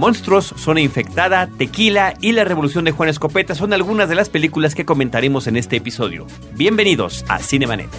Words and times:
Monstruos, 0.00 0.54
Zona 0.56 0.80
Infectada, 0.80 1.46
Tequila 1.58 2.14
y 2.22 2.32
La 2.32 2.44
Revolución 2.44 2.86
de 2.86 2.90
Juan 2.90 3.10
Escopeta 3.10 3.54
son 3.54 3.74
algunas 3.74 4.08
de 4.08 4.14
las 4.14 4.30
películas 4.30 4.74
que 4.74 4.86
comentaremos 4.86 5.46
en 5.46 5.58
este 5.58 5.76
episodio. 5.76 6.26
Bienvenidos 6.54 7.22
a 7.28 7.38
Cinemanet. 7.38 7.90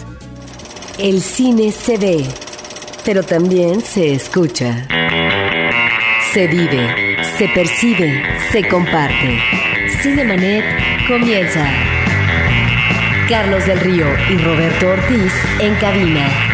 El 0.98 1.22
cine 1.22 1.72
se 1.72 2.00
ve, 2.00 2.26
pero 3.06 3.22
también 3.22 3.82
se 3.82 4.14
escucha. 4.14 4.88
Se 6.34 6.48
vive, 6.48 7.18
se 7.38 7.48
percibe, 7.50 8.24
se 8.52 8.68
comparte. 8.68 9.40
Cinemanet 10.02 10.66
comienza. 11.08 11.72
Carlos 13.30 13.64
del 13.68 13.80
Río 13.80 14.08
y 14.32 14.38
Roberto 14.38 14.88
Ortiz 14.88 15.34
en 15.60 15.76
cabina. 15.76 16.51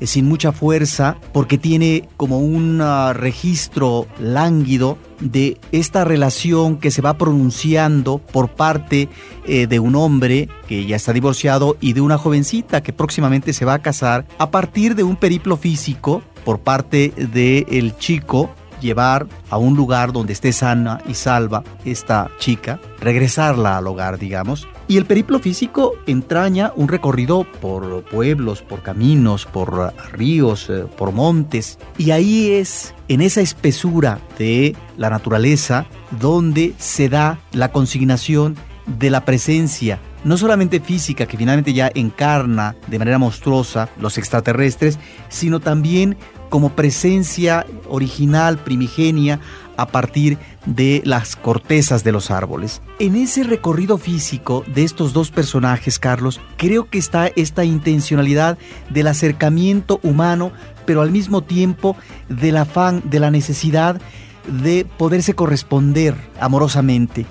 eh, 0.00 0.06
sin 0.06 0.26
mucha 0.26 0.52
fuerza 0.52 1.16
porque 1.32 1.58
tiene 1.58 2.08
como 2.16 2.38
un 2.38 2.80
uh, 2.80 3.12
registro 3.12 4.06
lánguido 4.18 4.98
de 5.20 5.58
esta 5.72 6.04
relación 6.04 6.76
que 6.76 6.90
se 6.90 7.02
va 7.02 7.16
pronunciando 7.16 8.18
por 8.18 8.50
parte 8.50 9.08
eh, 9.46 9.66
de 9.66 9.80
un 9.80 9.94
hombre 9.94 10.48
que 10.68 10.84
ya 10.86 10.96
está 10.96 11.12
divorciado 11.12 11.76
y 11.80 11.94
de 11.94 12.02
una 12.02 12.18
jovencita 12.18 12.82
que 12.82 12.92
próximamente 12.92 13.52
se 13.52 13.64
va 13.64 13.74
a 13.74 13.82
casar 13.82 14.26
a 14.38 14.50
partir 14.50 14.94
de 14.94 15.02
un 15.02 15.16
periplo 15.16 15.56
físico 15.56 16.22
por 16.44 16.60
parte 16.60 17.12
del 17.16 17.96
chico 17.96 18.50
llevar 18.80 19.26
a 19.50 19.56
un 19.56 19.74
lugar 19.74 20.12
donde 20.12 20.32
esté 20.32 20.52
sana 20.52 21.00
y 21.08 21.14
salva 21.14 21.64
esta 21.84 22.30
chica, 22.38 22.78
regresarla 23.00 23.78
al 23.78 23.86
hogar, 23.86 24.18
digamos. 24.18 24.68
Y 24.88 24.98
el 24.98 25.04
periplo 25.04 25.40
físico 25.40 25.94
entraña 26.06 26.72
un 26.76 26.88
recorrido 26.88 27.44
por 27.60 28.04
pueblos, 28.04 28.62
por 28.62 28.82
caminos, 28.82 29.44
por 29.44 29.92
ríos, 30.12 30.70
eh, 30.70 30.84
por 30.96 31.12
montes. 31.12 31.78
Y 31.98 32.12
ahí 32.12 32.52
es, 32.52 32.94
en 33.08 33.20
esa 33.20 33.40
espesura 33.40 34.20
de 34.38 34.76
la 34.96 35.10
naturaleza, 35.10 35.86
donde 36.20 36.74
se 36.78 37.08
da 37.08 37.40
la 37.52 37.72
consignación 37.72 38.56
de 38.86 39.10
la 39.10 39.24
presencia 39.24 39.98
no 40.26 40.36
solamente 40.36 40.80
física, 40.80 41.26
que 41.26 41.36
finalmente 41.36 41.72
ya 41.72 41.88
encarna 41.94 42.74
de 42.88 42.98
manera 42.98 43.16
monstruosa 43.16 43.88
los 44.00 44.18
extraterrestres, 44.18 44.98
sino 45.28 45.60
también 45.60 46.16
como 46.48 46.70
presencia 46.70 47.64
original, 47.88 48.58
primigenia, 48.58 49.38
a 49.76 49.86
partir 49.86 50.38
de 50.64 51.02
las 51.04 51.36
cortezas 51.36 52.04
de 52.04 52.12
los 52.12 52.30
árboles. 52.30 52.82
En 52.98 53.16
ese 53.16 53.44
recorrido 53.44 53.98
físico 53.98 54.64
de 54.66 54.84
estos 54.84 55.12
dos 55.12 55.30
personajes, 55.30 55.98
Carlos, 55.98 56.40
creo 56.56 56.88
que 56.88 56.98
está 56.98 57.28
esta 57.36 57.64
intencionalidad 57.64 58.58
del 58.90 59.06
acercamiento 59.06 60.00
humano, 60.02 60.52
pero 60.84 61.02
al 61.02 61.10
mismo 61.10 61.42
tiempo 61.42 61.96
del 62.28 62.56
afán, 62.56 63.02
de 63.04 63.20
la 63.20 63.30
necesidad 63.30 64.00
de 64.46 64.86
poderse 64.96 65.34
corresponder 65.34 66.14
amorosamente 66.40 67.26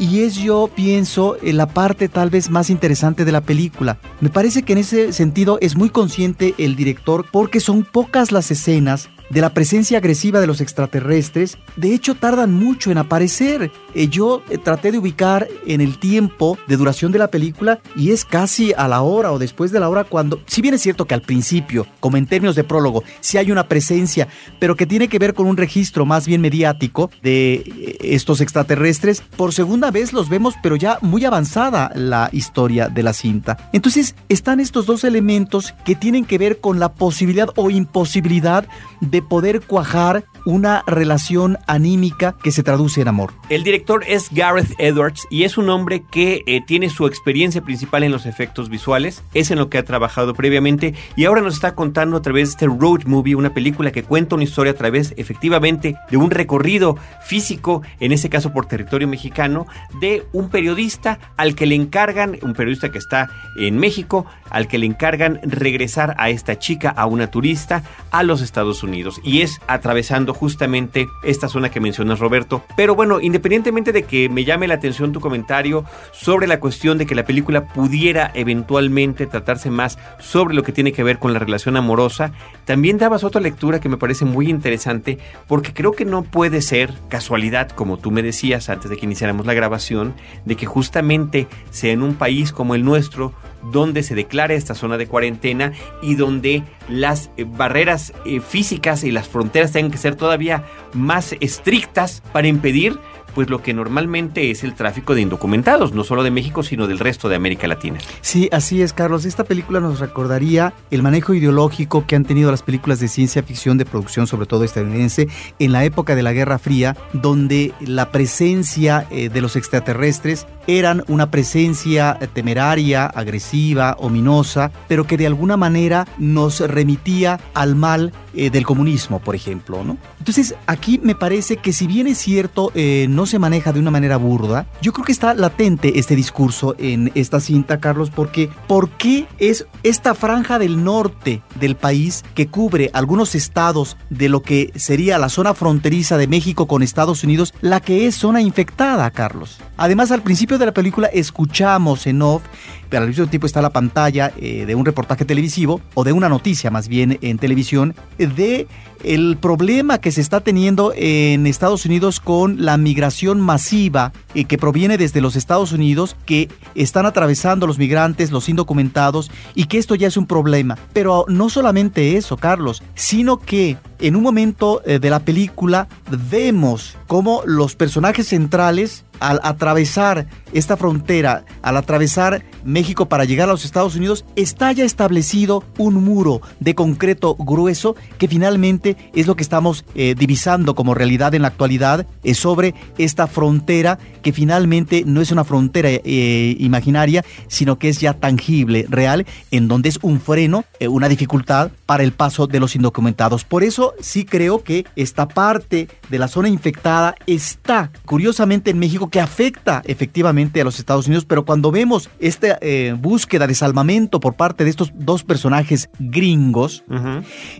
y 0.00 0.22
es 0.22 0.34
yo 0.36 0.70
pienso 0.74 1.36
en 1.42 1.58
la 1.58 1.68
parte 1.68 2.08
tal 2.08 2.30
vez 2.30 2.50
más 2.50 2.70
interesante 2.70 3.24
de 3.24 3.32
la 3.32 3.42
película. 3.42 3.98
Me 4.20 4.30
parece 4.30 4.62
que 4.62 4.72
en 4.72 4.78
ese 4.78 5.12
sentido 5.12 5.58
es 5.60 5.76
muy 5.76 5.90
consciente 5.90 6.54
el 6.58 6.74
director 6.74 7.26
porque 7.30 7.60
son 7.60 7.84
pocas 7.84 8.32
las 8.32 8.50
escenas 8.50 9.10
de 9.30 9.40
la 9.40 9.54
presencia 9.54 9.98
agresiva 9.98 10.40
de 10.40 10.46
los 10.46 10.60
extraterrestres, 10.60 11.56
de 11.76 11.94
hecho 11.94 12.16
tardan 12.16 12.52
mucho 12.52 12.90
en 12.90 12.98
aparecer. 12.98 13.70
Eh, 13.94 14.08
yo 14.08 14.42
eh, 14.50 14.58
traté 14.58 14.92
de 14.92 14.98
ubicar 14.98 15.48
en 15.66 15.80
el 15.80 15.98
tiempo 15.98 16.58
de 16.66 16.76
duración 16.76 17.12
de 17.12 17.20
la 17.20 17.28
película 17.28 17.80
y 17.96 18.10
es 18.10 18.24
casi 18.24 18.72
a 18.76 18.88
la 18.88 19.02
hora 19.02 19.32
o 19.32 19.38
después 19.38 19.70
de 19.70 19.80
la 19.80 19.88
hora 19.88 20.04
cuando, 20.04 20.42
si 20.46 20.60
bien 20.62 20.74
es 20.74 20.82
cierto 20.82 21.06
que 21.06 21.14
al 21.14 21.22
principio, 21.22 21.86
como 22.00 22.16
en 22.16 22.26
términos 22.26 22.56
de 22.56 22.64
prólogo, 22.64 23.04
sí 23.20 23.38
hay 23.38 23.52
una 23.52 23.68
presencia, 23.68 24.28
pero 24.58 24.76
que 24.76 24.86
tiene 24.86 25.08
que 25.08 25.18
ver 25.18 25.34
con 25.34 25.46
un 25.46 25.56
registro 25.56 26.04
más 26.04 26.26
bien 26.26 26.40
mediático 26.40 27.10
de 27.22 27.54
eh, 27.54 27.79
estos 28.02 28.40
extraterrestres, 28.40 29.22
por 29.36 29.52
segunda 29.52 29.90
vez 29.90 30.12
los 30.12 30.28
vemos, 30.28 30.54
pero 30.62 30.76
ya 30.76 30.98
muy 31.02 31.24
avanzada 31.24 31.90
la 31.94 32.28
historia 32.32 32.88
de 32.88 33.02
la 33.02 33.12
cinta. 33.12 33.70
Entonces 33.72 34.14
están 34.28 34.60
estos 34.60 34.86
dos 34.86 35.04
elementos 35.04 35.74
que 35.84 35.94
tienen 35.94 36.24
que 36.24 36.38
ver 36.38 36.60
con 36.60 36.78
la 36.78 36.92
posibilidad 36.92 37.50
o 37.56 37.70
imposibilidad 37.70 38.66
de 39.00 39.22
poder 39.22 39.60
cuajar 39.62 40.24
una 40.46 40.82
relación 40.86 41.58
anímica 41.66 42.34
que 42.42 42.52
se 42.52 42.62
traduce 42.62 43.00
en 43.00 43.08
amor. 43.08 43.32
El 43.48 43.62
director 43.62 44.02
es 44.06 44.28
Gareth 44.30 44.72
Edwards 44.78 45.26
y 45.30 45.44
es 45.44 45.58
un 45.58 45.68
hombre 45.68 46.02
que 46.10 46.42
eh, 46.46 46.60
tiene 46.66 46.90
su 46.90 47.06
experiencia 47.06 47.62
principal 47.62 48.02
en 48.02 48.12
los 48.12 48.26
efectos 48.26 48.68
visuales, 48.68 49.22
es 49.34 49.50
en 49.50 49.58
lo 49.58 49.68
que 49.68 49.78
ha 49.78 49.84
trabajado 49.84 50.34
previamente 50.34 50.94
y 51.16 51.24
ahora 51.24 51.42
nos 51.42 51.54
está 51.54 51.74
contando 51.74 52.16
a 52.16 52.22
través 52.22 52.48
de 52.48 52.52
este 52.52 52.66
road 52.66 53.04
movie, 53.06 53.34
una 53.34 53.54
película 53.54 53.92
que 53.92 54.02
cuenta 54.02 54.34
una 54.34 54.44
historia 54.44 54.72
a 54.72 54.76
través 54.76 55.14
efectivamente 55.16 55.96
de 56.10 56.16
un 56.16 56.30
recorrido 56.30 56.96
físico, 57.22 57.82
en 57.98 58.12
ese 58.12 58.30
caso 58.30 58.52
por 58.52 58.66
territorio 58.66 59.08
mexicano, 59.08 59.66
de 60.00 60.24
un 60.32 60.48
periodista 60.48 61.18
al 61.36 61.54
que 61.54 61.66
le 61.66 61.74
encargan, 61.74 62.38
un 62.42 62.54
periodista 62.54 62.90
que 62.90 62.98
está 62.98 63.28
en 63.58 63.78
México, 63.78 64.26
al 64.50 64.68
que 64.68 64.78
le 64.78 64.86
encargan 64.86 65.40
regresar 65.42 66.14
a 66.18 66.30
esta 66.30 66.58
chica, 66.58 66.90
a 66.90 67.06
una 67.06 67.30
turista, 67.30 67.82
a 68.10 68.22
los 68.22 68.42
Estados 68.42 68.82
Unidos 68.82 69.20
y 69.22 69.42
es 69.42 69.60
atravesando 69.66 70.34
justamente 70.34 71.08
esta 71.22 71.48
zona 71.48 71.70
que 71.70 71.80
mencionas 71.80 72.18
Roberto. 72.18 72.62
Pero 72.76 72.94
bueno, 72.94 73.20
independientemente 73.20 73.92
de 73.92 74.04
que 74.04 74.28
me 74.28 74.44
llame 74.44 74.68
la 74.68 74.74
atención 74.74 75.12
tu 75.12 75.20
comentario 75.20 75.84
sobre 76.12 76.46
la 76.46 76.60
cuestión 76.60 76.98
de 76.98 77.06
que 77.06 77.14
la 77.14 77.24
película 77.24 77.66
pudiera 77.66 78.30
eventualmente 78.34 79.26
tratarse 79.26 79.70
más 79.70 79.98
sobre 80.18 80.54
lo 80.54 80.62
que 80.62 80.72
tiene 80.72 80.92
que 80.92 81.02
ver 81.02 81.18
con 81.18 81.32
la 81.32 81.38
relación 81.38 81.76
amorosa, 81.76 82.32
también 82.64 82.98
dabas 82.98 83.24
otra 83.24 83.40
lectura 83.40 83.80
que 83.80 83.88
me 83.88 83.96
parece 83.96 84.24
muy 84.24 84.48
interesante 84.48 85.18
porque 85.46 85.72
creo 85.72 85.92
que 85.92 86.04
no 86.04 86.22
puede 86.22 86.62
ser 86.62 86.92
casualidad, 87.08 87.70
como 87.80 87.96
tú 87.96 88.10
me 88.10 88.20
decías 88.20 88.68
antes 88.68 88.90
de 88.90 88.98
que 88.98 89.06
iniciáramos 89.06 89.46
la 89.46 89.54
grabación, 89.54 90.12
de 90.44 90.54
que 90.54 90.66
justamente 90.66 91.46
sea 91.70 91.92
en 91.92 92.02
un 92.02 92.14
país 92.14 92.52
como 92.52 92.74
el 92.74 92.84
nuestro 92.84 93.32
donde 93.72 94.02
se 94.02 94.14
declara 94.14 94.52
esta 94.52 94.74
zona 94.74 94.98
de 94.98 95.06
cuarentena 95.06 95.72
y 96.02 96.14
donde 96.14 96.62
las 96.90 97.30
eh, 97.38 97.46
barreras 97.48 98.12
eh, 98.26 98.40
físicas 98.40 99.02
y 99.02 99.10
las 99.10 99.28
fronteras 99.28 99.72
tengan 99.72 99.90
que 99.90 99.96
ser 99.96 100.14
todavía 100.14 100.64
más 100.92 101.34
estrictas 101.40 102.22
para 102.34 102.48
impedir 102.48 102.98
pues 103.30 103.50
lo 103.50 103.62
que 103.62 103.74
normalmente 103.74 104.50
es 104.50 104.64
el 104.64 104.74
tráfico 104.74 105.14
de 105.14 105.22
indocumentados, 105.22 105.92
no 105.92 106.04
solo 106.04 106.22
de 106.22 106.30
México, 106.30 106.62
sino 106.62 106.86
del 106.86 106.98
resto 106.98 107.28
de 107.28 107.36
América 107.36 107.66
Latina. 107.66 107.98
Sí, 108.20 108.48
así 108.52 108.82
es, 108.82 108.92
Carlos. 108.92 109.24
Esta 109.24 109.44
película 109.44 109.80
nos 109.80 110.00
recordaría 110.00 110.74
el 110.90 111.02
manejo 111.02 111.34
ideológico 111.34 112.06
que 112.06 112.16
han 112.16 112.24
tenido 112.24 112.50
las 112.50 112.62
películas 112.62 113.00
de 113.00 113.08
ciencia 113.08 113.42
ficción 113.42 113.78
de 113.78 113.84
producción, 113.84 114.26
sobre 114.26 114.46
todo 114.46 114.64
estadounidense, 114.64 115.28
en 115.58 115.72
la 115.72 115.84
época 115.84 116.14
de 116.14 116.22
la 116.22 116.32
Guerra 116.32 116.58
Fría, 116.58 116.96
donde 117.12 117.72
la 117.80 118.10
presencia 118.10 119.06
eh, 119.10 119.28
de 119.28 119.40
los 119.40 119.56
extraterrestres 119.56 120.46
eran 120.66 121.02
una 121.08 121.30
presencia 121.30 122.18
temeraria, 122.32 123.06
agresiva, 123.06 123.96
ominosa, 123.98 124.70
pero 124.88 125.06
que 125.06 125.16
de 125.16 125.26
alguna 125.26 125.56
manera 125.56 126.06
nos 126.18 126.60
remitía 126.60 127.40
al 127.54 127.74
mal 127.74 128.12
eh, 128.34 128.50
del 128.50 128.64
comunismo, 128.64 129.18
por 129.20 129.34
ejemplo, 129.34 129.82
¿no? 129.84 129.96
Entonces, 130.18 130.54
aquí 130.66 131.00
me 131.02 131.14
parece 131.14 131.56
que 131.56 131.72
si 131.72 131.86
bien 131.86 132.06
es 132.06 132.18
cierto, 132.18 132.70
eh, 132.74 133.06
no 133.08 133.26
se 133.26 133.38
maneja 133.38 133.72
de 133.72 133.80
una 133.80 133.90
manera 133.90 134.16
burda, 134.16 134.66
yo 134.82 134.92
creo 134.92 135.04
que 135.04 135.12
está 135.12 135.34
latente 135.34 135.98
este 135.98 136.16
discurso 136.16 136.74
en 136.78 137.10
esta 137.14 137.40
cinta, 137.40 137.80
Carlos, 137.80 138.10
porque 138.10 138.50
¿por 138.66 138.90
qué 138.90 139.26
es 139.38 139.66
esta 139.82 140.14
franja 140.14 140.58
del 140.58 140.84
norte 140.84 141.42
del 141.58 141.76
país 141.76 142.24
que 142.34 142.46
cubre 142.46 142.90
algunos 142.92 143.34
estados 143.34 143.96
de 144.10 144.28
lo 144.28 144.42
que 144.42 144.72
sería 144.76 145.18
la 145.18 145.28
zona 145.28 145.54
fronteriza 145.54 146.16
de 146.16 146.26
México 146.26 146.66
con 146.66 146.82
Estados 146.82 147.24
Unidos, 147.24 147.54
la 147.60 147.80
que 147.80 148.06
es 148.06 148.14
zona 148.14 148.40
infectada, 148.40 149.10
Carlos? 149.10 149.58
Además, 149.76 150.10
al 150.10 150.22
principio 150.22 150.58
de 150.58 150.66
la 150.66 150.72
película 150.72 151.08
escuchamos 151.08 152.06
en 152.06 152.22
off 152.22 152.42
pero 152.90 153.04
al 153.04 153.08
mismo 153.08 153.26
tiempo 153.28 153.46
está 153.46 153.62
la 153.62 153.70
pantalla 153.70 154.32
eh, 154.36 154.66
de 154.66 154.74
un 154.74 154.84
reportaje 154.84 155.24
televisivo 155.24 155.80
o 155.94 156.04
de 156.04 156.12
una 156.12 156.28
noticia 156.28 156.70
más 156.70 156.88
bien 156.88 157.18
en 157.22 157.38
televisión 157.38 157.94
de 158.18 158.66
el 159.02 159.38
problema 159.38 159.98
que 159.98 160.12
se 160.12 160.20
está 160.20 160.40
teniendo 160.40 160.92
en 160.94 161.46
Estados 161.46 161.86
Unidos 161.86 162.20
con 162.20 162.64
la 162.64 162.76
migración 162.76 163.40
masiva 163.40 164.12
eh, 164.34 164.44
que 164.44 164.58
proviene 164.58 164.98
desde 164.98 165.20
los 165.20 165.36
Estados 165.36 165.72
Unidos 165.72 166.16
que 166.26 166.48
están 166.74 167.06
atravesando 167.06 167.66
los 167.66 167.78
migrantes, 167.78 168.30
los 168.30 168.48
indocumentados 168.48 169.30
y 169.54 169.64
que 169.64 169.78
esto 169.78 169.94
ya 169.94 170.08
es 170.08 170.16
un 170.16 170.26
problema. 170.26 170.76
Pero 170.92 171.24
no 171.28 171.48
solamente 171.48 172.16
eso, 172.16 172.36
Carlos, 172.36 172.82
sino 172.94 173.38
que 173.38 173.78
en 174.00 174.16
un 174.16 174.22
momento 174.22 174.82
eh, 174.84 174.98
de 174.98 175.10
la 175.10 175.20
película 175.20 175.88
vemos 176.30 176.96
cómo 177.06 177.42
los 177.44 177.76
personajes 177.76 178.28
centrales 178.28 179.04
al 179.20 179.38
atravesar 179.42 180.26
esta 180.52 180.76
frontera, 180.76 181.44
al 181.62 181.76
atravesar 181.76 182.42
México 182.64 183.06
para 183.06 183.24
llegar 183.24 183.48
a 183.48 183.52
los 183.52 183.64
Estados 183.64 183.94
Unidos, 183.94 184.24
está 184.34 184.72
ya 184.72 184.84
establecido 184.84 185.62
un 185.78 186.02
muro 186.02 186.40
de 186.58 186.74
concreto 186.74 187.36
grueso 187.36 187.94
que 188.18 188.26
finalmente 188.26 188.96
es 189.14 189.26
lo 189.26 189.36
que 189.36 189.42
estamos 189.42 189.84
eh, 189.94 190.14
divisando 190.18 190.74
como 190.74 190.94
realidad 190.94 191.34
en 191.34 191.42
la 191.42 191.48
actualidad 191.48 192.06
es 192.24 192.38
sobre 192.38 192.74
esta 192.98 193.26
frontera 193.26 193.98
que 194.22 194.32
finalmente 194.32 195.04
no 195.06 195.20
es 195.20 195.30
una 195.30 195.44
frontera 195.44 195.90
eh, 195.90 196.56
imaginaria, 196.58 197.24
sino 197.48 197.78
que 197.78 197.88
es 197.88 198.00
ya 198.00 198.14
tangible, 198.14 198.86
real, 198.88 199.26
en 199.50 199.68
donde 199.68 199.90
es 199.90 199.98
un 200.02 200.20
freno, 200.20 200.64
eh, 200.80 200.88
una 200.88 201.08
dificultad 201.08 201.70
para 201.86 202.02
el 202.02 202.12
paso 202.12 202.46
de 202.46 202.60
los 202.60 202.74
indocumentados. 202.74 203.44
Por 203.44 203.62
eso 203.62 203.89
sí 204.00 204.24
creo 204.24 204.62
que 204.62 204.84
esta 204.96 205.28
parte 205.28 205.88
de 206.08 206.18
la 206.18 206.28
zona 206.28 206.48
infectada 206.48 207.14
está 207.26 207.90
curiosamente 208.04 208.70
en 208.70 208.78
México 208.78 209.10
que 209.10 209.20
afecta 209.20 209.82
efectivamente 209.86 210.60
a 210.60 210.64
los 210.64 210.78
Estados 210.78 211.06
Unidos, 211.06 211.24
pero 211.24 211.44
cuando 211.44 211.70
vemos 211.70 212.08
esta 212.18 212.58
eh, 212.60 212.94
búsqueda 212.98 213.46
de 213.46 213.54
salvamento 213.54 214.20
por 214.20 214.34
parte 214.34 214.64
de 214.64 214.70
estos 214.70 214.92
dos 214.94 215.24
personajes 215.24 215.88
gringos, 215.98 216.84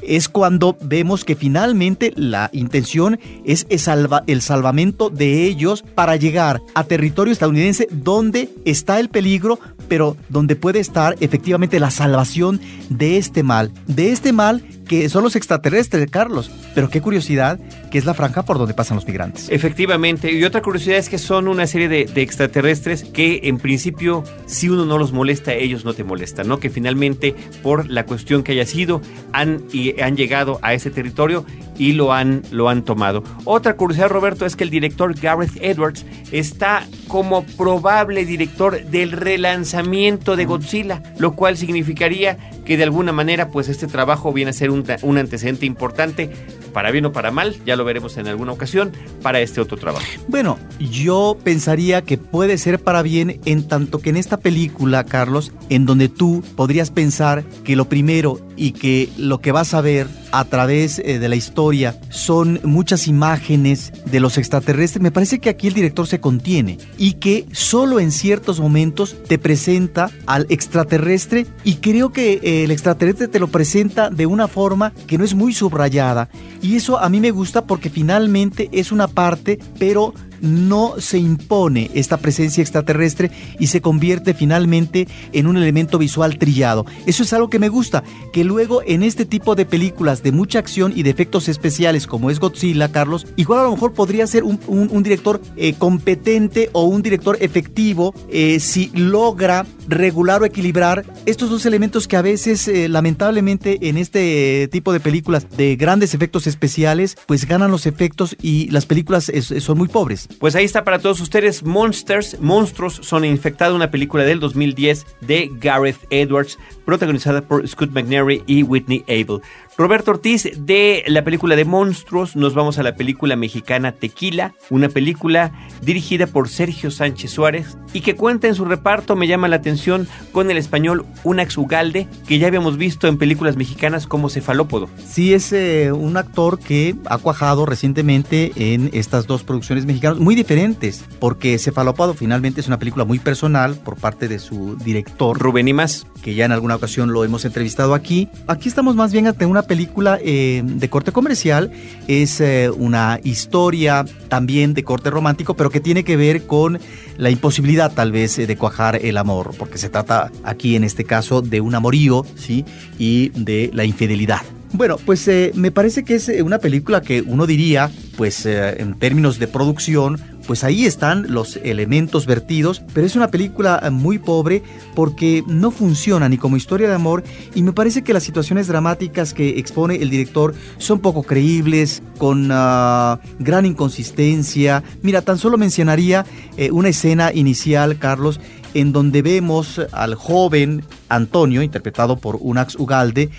es 0.02 0.28
cuando 0.28 0.76
vemos 0.82 1.25
que 1.25 1.37
finalmente 1.37 2.12
la 2.16 2.50
intención 2.52 3.18
es 3.44 3.66
el, 3.70 3.78
salva, 3.78 4.22
el 4.26 4.42
salvamento 4.42 5.10
de 5.10 5.44
ellos 5.44 5.84
para 5.94 6.16
llegar 6.16 6.60
a 6.75 6.84
territorio 6.84 7.32
estadounidense 7.32 7.88
donde 7.90 8.49
está 8.64 9.00
el 9.00 9.08
peligro, 9.08 9.58
pero 9.88 10.16
donde 10.28 10.56
puede 10.56 10.80
estar 10.80 11.16
efectivamente 11.20 11.80
la 11.80 11.90
salvación 11.90 12.60
de 12.88 13.16
este 13.16 13.42
mal, 13.42 13.72
de 13.87 14.12
este 14.12 14.32
mal 14.32 14.62
que 14.90 15.09
son 15.09 15.23
los 15.23 15.37
extraterrestres, 15.37 16.11
Carlos. 16.11 16.50
Pero 16.75 16.90
qué 16.90 17.00
curiosidad 17.00 17.61
que 17.92 17.99
es 17.99 18.06
la 18.06 18.12
franja 18.12 18.44
por 18.44 18.59
donde 18.59 18.75
pasan 18.75 18.97
los 18.97 19.06
migrantes. 19.06 19.49
Efectivamente. 19.49 20.32
Y 20.32 20.42
otra 20.42 20.62
curiosidad 20.62 20.97
es 20.97 21.09
que 21.09 21.18
son 21.18 21.47
una 21.47 21.68
serie 21.68 21.88
de, 21.88 22.11
extraterrestres 22.20 23.04
que 23.04 23.42
en 23.44 23.59
principio, 23.59 24.25
si 24.47 24.68
uno 24.68 24.85
no 24.87 24.99
los 24.99 25.12
molesta, 25.12 25.54
ellos 25.54 25.85
no 25.85 25.94
te 25.94 26.02
molestan, 26.02 26.49
¿no? 26.49 26.59
Que 26.59 26.70
finalmente, 26.70 27.37
por 27.62 27.88
la 27.88 28.04
cuestión 28.04 28.42
que 28.42 28.50
haya 28.50 28.66
sido, 28.66 29.00
han, 29.32 29.62
y 29.73 30.00
han 30.00 30.16
llegado 30.16 30.59
a 30.61 30.75
ese 30.75 30.90
territorio 30.90 31.47
y 31.78 31.92
lo 31.92 32.12
han, 32.12 32.42
lo 32.50 32.68
han 32.68 32.85
tomado. 32.85 33.23
Otra 33.44 33.76
curiosidad, 33.76 34.09
Roberto, 34.09 34.44
es 34.44 34.56
que 34.56 34.64
el 34.64 34.70
director 34.70 35.14
Gareth 35.14 35.56
Edwards 35.62 36.04
está 36.32 36.85
como 37.06 37.44
probable 37.44 38.25
director 38.25 38.85
del 38.85 39.12
relanzamiento 39.12 40.35
de 40.35 40.47
Godzilla, 40.47 41.02
lo 41.18 41.37
cual 41.37 41.56
significaría 41.56 42.38
que 42.70 42.76
de 42.76 42.84
alguna 42.84 43.10
manera 43.10 43.48
pues 43.48 43.68
este 43.68 43.88
trabajo 43.88 44.32
viene 44.32 44.50
a 44.50 44.52
ser 44.52 44.70
un, 44.70 44.84
un 45.02 45.18
antecedente 45.18 45.66
importante 45.66 46.30
para 46.70 46.90
bien 46.90 47.06
o 47.06 47.12
para 47.12 47.30
mal, 47.30 47.56
ya 47.64 47.76
lo 47.76 47.84
veremos 47.84 48.16
en 48.16 48.28
alguna 48.28 48.52
ocasión, 48.52 48.92
para 49.22 49.40
este 49.40 49.60
otro 49.60 49.76
trabajo. 49.76 50.06
Bueno, 50.28 50.58
yo 50.78 51.36
pensaría 51.42 52.02
que 52.02 52.18
puede 52.18 52.58
ser 52.58 52.78
para 52.78 53.02
bien 53.02 53.40
en 53.44 53.66
tanto 53.66 53.98
que 53.98 54.10
en 54.10 54.16
esta 54.16 54.38
película, 54.38 55.04
Carlos, 55.04 55.52
en 55.68 55.86
donde 55.86 56.08
tú 56.08 56.42
podrías 56.56 56.90
pensar 56.90 57.44
que 57.64 57.76
lo 57.76 57.88
primero 57.88 58.40
y 58.56 58.72
que 58.72 59.08
lo 59.16 59.40
que 59.40 59.52
vas 59.52 59.74
a 59.74 59.80
ver 59.80 60.06
a 60.32 60.44
través 60.44 60.98
eh, 60.98 61.18
de 61.18 61.28
la 61.28 61.36
historia 61.36 61.98
son 62.10 62.60
muchas 62.62 63.08
imágenes 63.08 63.92
de 64.04 64.20
los 64.20 64.38
extraterrestres, 64.38 65.02
me 65.02 65.10
parece 65.10 65.38
que 65.38 65.48
aquí 65.48 65.66
el 65.66 65.74
director 65.74 66.06
se 66.06 66.20
contiene 66.20 66.78
y 66.98 67.14
que 67.14 67.46
solo 67.52 68.00
en 68.00 68.12
ciertos 68.12 68.60
momentos 68.60 69.16
te 69.26 69.38
presenta 69.38 70.10
al 70.26 70.46
extraterrestre 70.50 71.46
y 71.64 71.76
creo 71.76 72.12
que 72.12 72.34
eh, 72.42 72.64
el 72.64 72.70
extraterrestre 72.70 73.28
te 73.28 73.40
lo 73.40 73.48
presenta 73.48 74.10
de 74.10 74.26
una 74.26 74.48
forma 74.48 74.92
que 75.06 75.18
no 75.18 75.24
es 75.24 75.34
muy 75.34 75.52
subrayada 75.52 76.28
y 76.62 76.76
eso 76.76 76.98
a 76.98 77.08
mí 77.08 77.20
me 77.20 77.30
gusta 77.30 77.64
porque 77.64 77.90
finalmente 77.90 78.68
es 78.72 78.92
una 78.92 79.08
parte 79.08 79.58
pero 79.78 80.14
no 80.40 80.94
se 80.99 81.18
impone 81.18 81.90
esta 81.94 82.16
presencia 82.16 82.62
extraterrestre 82.62 83.30
y 83.59 83.68
se 83.68 83.80
convierte 83.80 84.35
finalmente 84.35 85.09
en 85.32 85.47
un 85.47 85.56
elemento 85.56 85.99
visual 85.99 86.38
trillado. 86.38 86.87
Eso 87.06 87.23
es 87.23 87.32
algo 87.32 87.50
que 87.50 87.59
me 87.59 87.68
gusta, 87.68 88.02
que 88.32 88.44
luego 88.44 88.82
en 88.87 89.02
este 89.02 89.25
tipo 89.25 89.54
de 89.54 89.66
películas 89.66 90.23
de 90.23 90.32
mucha 90.32 90.59
acción 90.59 90.92
y 90.94 91.02
de 91.02 91.11
efectos 91.11 91.49
especiales 91.49 92.06
como 92.06 92.30
es 92.30 92.40
Godzilla, 92.40 92.90
Carlos, 92.90 93.26
igual 93.37 93.61
a 93.61 93.64
lo 93.64 93.73
mejor 93.73 93.92
podría 93.92 94.26
ser 94.26 94.44
un, 94.44 95.02
director 95.02 95.40
eh, 95.56 95.75
competente 95.75 96.70
o 96.73 96.85
un 96.85 97.02
director 97.02 97.37
efectivo 97.40 98.14
eh, 98.30 98.61
si 98.61 98.90
logra 98.94 99.66
regular 99.88 100.42
o 100.42 100.44
equilibrar 100.44 101.04
estos 101.26 101.50
dos 101.50 101.66
elementos 101.66 102.06
que 102.06 102.16
a 102.16 102.23
veces 102.23 102.66
eh, 102.68 102.88
lamentablemente 102.88 103.88
en 103.88 103.97
este 103.97 104.68
tipo 104.68 104.92
de 104.92 105.00
películas 105.00 105.47
de 105.56 105.76
grandes 105.76 106.14
efectos 106.14 106.47
especiales 106.47 107.16
pues 107.26 107.47
ganan 107.47 107.70
los 107.70 107.87
efectos 107.87 108.37
y 108.40 108.68
las 108.70 108.87
películas 108.87 109.30
son 109.61 109.78
muy 109.78 109.88
pobres. 109.88 110.28
Pues 110.38 110.54
ahí 110.54 110.64
está 110.64 110.84
para 110.84 110.99
todos 110.99 111.20
ustedes 111.20 111.62
Monsters, 111.62 112.40
Monstruos 112.40 113.00
son 113.02 113.25
infectados, 113.25 113.75
una 113.76 113.90
película 113.90 114.25
del 114.25 114.40
2010 114.40 115.06
de 115.20 115.50
Gareth 115.52 115.99
Edwards, 116.10 116.58
protagonizada 116.84 117.42
por 117.42 117.66
Scott 117.68 117.90
McNary 117.90 118.42
y 118.46 118.62
Whitney 118.62 119.04
Abel. 119.08 119.40
Roberto 119.80 120.10
Ortiz, 120.10 120.46
de 120.58 121.04
la 121.06 121.25
película 121.25 121.56
de 121.56 121.64
monstruos, 121.64 122.37
nos 122.37 122.52
vamos 122.52 122.78
a 122.78 122.82
la 122.82 122.96
película 122.96 123.34
mexicana 123.34 123.92
Tequila, 123.92 124.52
una 124.68 124.90
película 124.90 125.52
dirigida 125.80 126.26
por 126.26 126.50
Sergio 126.50 126.90
Sánchez 126.90 127.30
Suárez 127.30 127.78
y 127.94 128.02
que 128.02 128.14
cuenta 128.14 128.46
en 128.46 128.54
su 128.54 128.66
reparto, 128.66 129.16
me 129.16 129.26
llama 129.26 129.49
la 129.49 129.56
atención, 129.56 130.06
con 130.32 130.50
el 130.50 130.58
español 130.58 131.06
Unax 131.25 131.56
Ugalde, 131.56 132.08
que 132.26 132.38
ya 132.38 132.49
habíamos 132.49 132.76
visto 132.76 133.08
en 133.08 133.16
películas 133.16 133.56
mexicanas 133.56 134.06
como 134.06 134.28
Cefalópodo. 134.28 134.90
Sí, 135.02 135.32
es 135.32 135.50
eh, 135.54 135.92
un 135.92 136.18
actor 136.18 136.58
que 136.58 136.94
ha 137.06 137.16
cuajado 137.16 137.64
recientemente 137.64 138.52
en 138.56 138.90
estas 138.92 139.26
dos 139.26 139.44
producciones 139.44 139.87
mexicanas, 139.87 140.18
muy 140.18 140.34
diferentes, 140.34 141.06
porque 141.20 141.58
Cefalópodo 141.58 142.12
finalmente 142.12 142.60
es 142.60 142.66
una 142.66 142.78
película 142.78 143.06
muy 143.06 143.18
personal 143.18 143.76
por 143.76 143.96
parte 143.96 144.28
de 144.28 144.40
su 144.40 144.76
director. 144.76 145.38
Rubén 145.38 145.68
y 145.68 145.72
más. 145.72 146.06
Que 146.20 146.34
ya 146.34 146.44
en 146.44 146.52
alguna 146.52 146.76
ocasión 146.76 147.14
lo 147.14 147.25
hemos 147.25 147.46
entrevistado 147.46 147.94
aquí. 147.94 148.28
Aquí 148.46 148.68
estamos 148.68 148.94
más 148.94 149.10
bien 149.10 149.26
ante 149.26 149.46
una 149.46 149.62
película 149.70 150.18
eh, 150.20 150.62
de 150.64 150.90
corte 150.90 151.12
comercial, 151.12 151.70
es 152.08 152.40
eh, 152.40 152.70
una 152.76 153.20
historia 153.22 154.04
también 154.26 154.74
de 154.74 154.82
corte 154.82 155.10
romántico, 155.10 155.54
pero 155.54 155.70
que 155.70 155.78
tiene 155.78 156.02
que 156.02 156.16
ver 156.16 156.44
con 156.44 156.80
la 157.18 157.30
imposibilidad 157.30 157.92
tal 157.92 158.10
vez 158.10 158.36
de 158.36 158.56
cuajar 158.56 158.96
el 158.96 159.16
amor, 159.16 159.54
porque 159.56 159.78
se 159.78 159.88
trata 159.88 160.32
aquí 160.42 160.74
en 160.74 160.82
este 160.82 161.04
caso 161.04 161.40
de 161.40 161.60
un 161.60 161.76
amorío, 161.76 162.26
¿sí? 162.34 162.64
Y 162.98 163.28
de 163.36 163.70
la 163.72 163.84
infidelidad. 163.84 164.42
Bueno, 164.72 164.96
pues 165.04 165.26
eh, 165.28 165.52
me 165.54 165.70
parece 165.70 166.04
que 166.04 166.14
es 166.14 166.28
una 166.42 166.58
película 166.58 167.00
que 167.00 167.22
uno 167.22 167.46
diría, 167.46 167.90
pues 168.16 168.46
en 168.46 168.98
términos 168.98 169.38
de 169.38 169.48
producción, 169.48 170.18
pues 170.50 170.64
ahí 170.64 170.84
están 170.84 171.26
los 171.32 171.56
elementos 171.62 172.26
vertidos, 172.26 172.82
pero 172.92 173.06
es 173.06 173.14
una 173.14 173.28
película 173.28 173.80
eh, 173.82 173.90
muy 173.90 174.18
pobre 174.18 174.64
porque 174.96 175.44
no 175.46 175.70
funciona 175.70 176.28
ni 176.28 176.38
como 176.38 176.56
historia 176.56 176.88
de 176.88 176.94
amor 176.94 177.22
y 177.54 177.62
me 177.62 177.72
parece 177.72 178.02
que 178.02 178.12
las 178.12 178.24
situaciones 178.24 178.66
dramáticas 178.66 179.32
que 179.32 179.60
expone 179.60 179.94
el 179.96 180.10
director 180.10 180.52
son 180.78 180.98
poco 180.98 181.22
creíbles, 181.22 182.02
con 182.18 182.48
ah, 182.50 183.20
gran 183.38 183.64
inconsistencia. 183.64 184.82
Mira, 185.02 185.22
tan 185.22 185.38
solo 185.38 185.56
mencionaría 185.56 186.26
eh, 186.56 186.72
una 186.72 186.88
escena 186.88 187.32
inicial, 187.32 187.98
Carlos, 187.98 188.40
en 188.74 188.90
donde 188.90 189.22
vemos 189.22 189.80
al 189.92 190.16
joven 190.16 190.84
Antonio, 191.08 191.62
interpretado 191.62 192.16
por 192.16 192.38
Unax 192.40 192.74
Ugalde, 192.76 193.30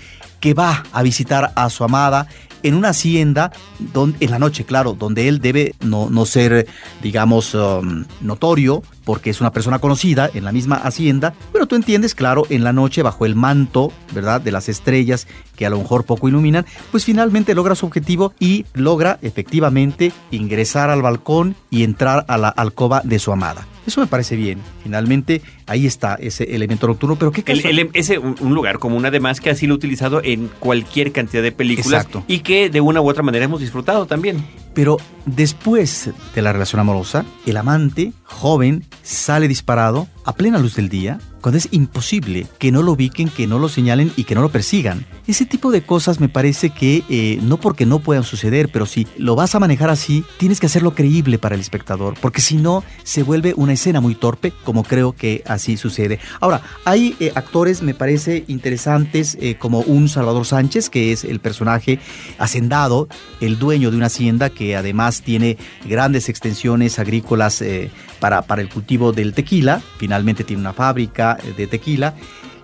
que 0.42 0.52
va 0.52 0.82
a 0.92 1.02
visitar 1.02 1.52
a 1.54 1.70
su 1.70 1.84
amada 1.84 2.26
en 2.64 2.74
una 2.74 2.90
hacienda 2.90 3.52
donde, 3.92 4.18
en 4.24 4.30
la 4.30 4.38
noche, 4.38 4.64
claro, 4.64 4.92
donde 4.92 5.28
él 5.28 5.40
debe 5.40 5.74
no, 5.80 6.10
no 6.10 6.26
ser, 6.26 6.66
digamos, 7.02 7.54
um, 7.54 8.04
notorio, 8.20 8.82
porque 9.04 9.30
es 9.30 9.40
una 9.40 9.52
persona 9.52 9.78
conocida 9.78 10.28
en 10.32 10.44
la 10.44 10.52
misma 10.52 10.76
hacienda, 10.76 11.32
pero 11.52 11.66
tú 11.66 11.76
entiendes, 11.76 12.14
claro, 12.14 12.44
en 12.50 12.64
la 12.64 12.72
noche 12.72 13.02
bajo 13.02 13.24
el 13.24 13.34
manto, 13.34 13.92
¿verdad?, 14.12 14.40
de 14.40 14.52
las 14.52 14.68
estrellas 14.68 15.26
que 15.56 15.66
a 15.66 15.70
lo 15.70 15.78
mejor 15.78 16.04
poco 16.04 16.28
iluminan, 16.28 16.66
pues 16.90 17.04
finalmente 17.04 17.54
logra 17.54 17.74
su 17.74 17.86
objetivo 17.86 18.32
y 18.38 18.66
logra 18.74 19.18
efectivamente 19.22 20.12
ingresar 20.30 20.90
al 20.90 21.02
balcón 21.02 21.56
y 21.70 21.84
entrar 21.84 22.24
a 22.28 22.36
la 22.36 22.48
alcoba 22.48 23.00
de 23.04 23.18
su 23.18 23.32
amada. 23.32 23.66
Eso 23.86 24.00
me 24.00 24.06
parece 24.06 24.36
bien. 24.36 24.60
Finalmente, 24.84 25.42
ahí 25.66 25.86
está 25.86 26.14
ese 26.14 26.54
elemento 26.54 26.86
nocturno. 26.86 27.16
Pero 27.16 27.32
qué 27.32 27.42
caso? 27.42 27.68
ese 27.92 28.18
un 28.18 28.54
lugar 28.54 28.78
común, 28.78 29.04
además, 29.06 29.40
que 29.40 29.50
así 29.50 29.66
lo 29.66 29.74
he 29.74 29.76
utilizado 29.76 30.20
en 30.22 30.48
cualquier 30.58 31.12
cantidad 31.12 31.42
de 31.42 31.52
películas. 31.52 32.02
Exacto. 32.02 32.24
Y 32.28 32.40
que 32.40 32.70
de 32.70 32.80
una 32.80 33.00
u 33.00 33.08
otra 33.08 33.22
manera 33.22 33.44
hemos 33.44 33.60
disfrutado 33.60 34.06
también. 34.06 34.44
Pero 34.74 34.96
después 35.26 36.10
de 36.34 36.42
la 36.42 36.52
relación 36.52 36.80
amorosa, 36.80 37.24
el 37.46 37.56
amante, 37.56 38.12
joven, 38.24 38.84
sale 39.02 39.48
disparado 39.48 40.08
a 40.24 40.34
plena 40.34 40.58
luz 40.58 40.76
del 40.76 40.88
día, 40.88 41.18
cuando 41.42 41.58
es 41.58 41.68
imposible 41.72 42.46
que 42.58 42.70
no 42.70 42.82
lo 42.82 42.92
ubiquen, 42.92 43.28
que 43.28 43.46
no 43.46 43.58
lo 43.58 43.68
señalen 43.68 44.12
y 44.16 44.24
que 44.24 44.34
no 44.34 44.42
lo 44.42 44.50
persigan. 44.50 45.04
Ese 45.26 45.44
tipo 45.44 45.70
de 45.70 45.82
cosas 45.82 46.20
me 46.20 46.28
parece 46.28 46.70
que 46.70 47.02
eh, 47.10 47.38
no 47.42 47.58
porque 47.58 47.84
no 47.84 47.98
puedan 47.98 48.22
suceder, 48.22 48.70
pero 48.72 48.86
si 48.86 49.06
lo 49.16 49.34
vas 49.34 49.54
a 49.54 49.60
manejar 49.60 49.90
así, 49.90 50.24
tienes 50.38 50.60
que 50.60 50.66
hacerlo 50.66 50.94
creíble 50.94 51.38
para 51.38 51.56
el 51.56 51.60
espectador, 51.60 52.14
porque 52.20 52.40
si 52.40 52.56
no, 52.56 52.84
se 53.02 53.24
vuelve 53.24 53.54
una 53.56 53.72
escena 53.72 54.00
muy 54.00 54.14
torpe, 54.14 54.52
como 54.64 54.84
creo 54.84 55.12
que 55.12 55.42
así 55.62 55.76
sucede. 55.76 56.18
Ahora, 56.40 56.60
hay 56.84 57.14
eh, 57.20 57.30
actores, 57.34 57.82
me 57.82 57.94
parece, 57.94 58.44
interesantes, 58.48 59.38
eh, 59.40 59.54
como 59.54 59.80
un 59.80 60.08
Salvador 60.08 60.44
Sánchez, 60.44 60.90
que 60.90 61.12
es 61.12 61.24
el 61.24 61.38
personaje 61.38 62.00
hacendado, 62.38 63.08
el 63.40 63.58
dueño 63.58 63.90
de 63.90 63.96
una 63.96 64.06
hacienda 64.06 64.50
que 64.50 64.76
además 64.76 65.22
tiene 65.22 65.56
grandes 65.84 66.28
extensiones 66.28 66.98
agrícolas 66.98 67.62
eh, 67.62 67.90
para, 68.18 68.42
para 68.42 68.60
el 68.60 68.68
cultivo 68.68 69.12
del 69.12 69.34
tequila, 69.34 69.80
finalmente 69.98 70.42
tiene 70.42 70.60
una 70.60 70.72
fábrica 70.72 71.38
de 71.56 71.66
tequila 71.66 72.14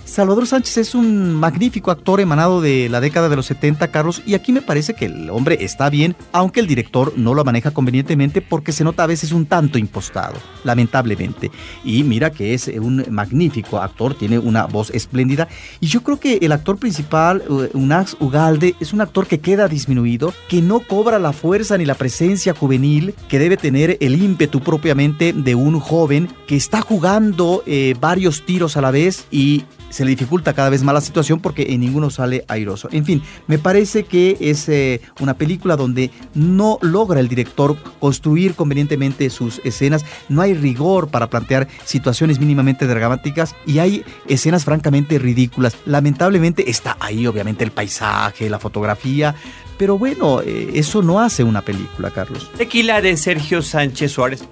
Salvador 0.09 0.47
Sánchez 0.47 0.79
es 0.79 0.95
un 0.95 1.35
magnífico 1.35 1.91
actor 1.91 2.21
emanado 2.21 2.63
de 2.63 2.89
la 2.89 3.01
década 3.01 3.29
de 3.29 3.37
los 3.37 3.45
70, 3.45 3.89
Carlos, 3.89 4.23
y 4.25 4.35
aquí 4.35 4.53
me 4.53 4.63
parece 4.63 4.95
que 4.95 5.05
el 5.05 5.29
hombre 5.29 5.59
está 5.61 5.91
bien, 5.91 6.17
aunque 6.33 6.61
el 6.61 6.67
director 6.67 7.13
no 7.17 7.35
lo 7.35 7.45
maneja 7.45 7.73
convenientemente 7.73 8.41
porque 8.41 8.73
se 8.73 8.85
nota 8.85 9.05
a 9.05 9.07
veces 9.07 9.33
un 9.33 9.45
tanto 9.45 9.79
impostado, 9.79 10.37
lamentablemente. 10.65 11.51
Y 11.85 12.05
mira 12.05 12.31
que 12.31 12.55
es 12.55 12.69
un 12.69 13.05
magnífico 13.11 13.81
actor, 13.81 14.15
tiene 14.15 14.39
una 14.39 14.65
voz 14.65 14.91
espléndida, 14.91 15.47
y 15.79 15.89
yo 15.89 16.03
creo 16.03 16.19
que 16.19 16.39
el 16.41 16.53
actor 16.53 16.79
principal, 16.79 17.43
eh, 17.43 17.71
Unax 17.75 18.17
Ugalde, 18.19 18.75
es 18.81 18.95
un 18.95 19.03
actor 19.03 19.27
que 19.27 19.41
queda 19.41 19.69
disminuido, 19.69 20.33
que 20.49 20.63
no 20.63 20.81
cobra 20.81 21.19
la 21.19 21.35
fuerza 21.35 21.77
ni 21.77 21.85
la 21.85 21.95
presencia 21.95 22.55
juvenil 22.55 23.15
que 23.29 23.39
debe 23.39 23.59
tener 23.59 23.99
el 24.01 24.21
ímpetu 24.21 24.61
propiamente 24.61 25.35
de 25.35 25.55
un 25.55 25.79
joven 25.79 26.29
que 26.47 26.57
está 26.57 26.81
jugando 26.81 27.63
eh, 27.67 27.95
varios 28.01 28.47
tiros 28.47 28.79
a 28.79 28.81
la 28.81 28.91
vez 28.91 29.27
y 29.31 29.65
se 29.99 30.05
le 30.05 30.13
dificulta 30.13 30.53
cada 30.53 30.71
vez 30.71 30.85
más 30.85 30.95
la 30.95 31.01
situación 31.01 31.41
porque 31.41 31.67
en 31.71 31.81
ninguno 31.81 32.09
sale 32.09 32.45
airoso. 32.47 32.89
En 32.93 33.05
fin, 33.05 33.21
me 33.49 33.59
parece 33.59 34.05
que 34.05 34.37
es 34.39 34.69
eh, 34.69 35.01
una 35.19 35.35
película 35.35 35.75
donde 35.75 36.13
no 36.35 36.79
logra 36.83 37.19
el 37.19 37.27
director 37.27 37.77
construir 37.99 38.55
convenientemente 38.55 39.29
sus 39.29 39.61
escenas, 39.65 40.05
no 40.29 40.41
hay 40.41 40.55
rigor 40.55 41.09
para 41.09 41.29
plantear 41.29 41.67
situaciones 41.85 42.39
mínimamente 42.39 42.87
dramáticas 42.87 43.57
y 43.67 43.81
hay 43.81 44.05
escenas 44.29 44.65
francamente 44.65 45.19
ridículas. 45.19 45.77
Lamentablemente 45.85 46.71
está 46.71 46.97
ahí 47.01 47.27
obviamente 47.27 47.65
el 47.65 47.73
paisaje, 47.73 48.49
la 48.49 48.61
fotografía, 48.61 49.35
pero 49.79 49.99
bueno, 49.99 50.43
eh, 50.43 50.71
eso 50.75 51.03
no 51.03 51.19
hace 51.19 51.43
una 51.43 51.63
película, 51.63 52.13
Carlos. 52.13 52.49
Tequila 52.57 53.01
de 53.01 53.17
Sergio 53.17 53.63
Sánchez 53.63 54.13
Suárez. 54.13 54.45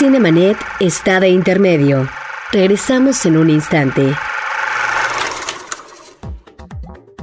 Cinemanet 0.00 0.56
está 0.80 1.20
de 1.20 1.28
intermedio. 1.28 2.08
Regresamos 2.52 3.24
en 3.26 3.36
un 3.36 3.50
instante. 3.50 4.14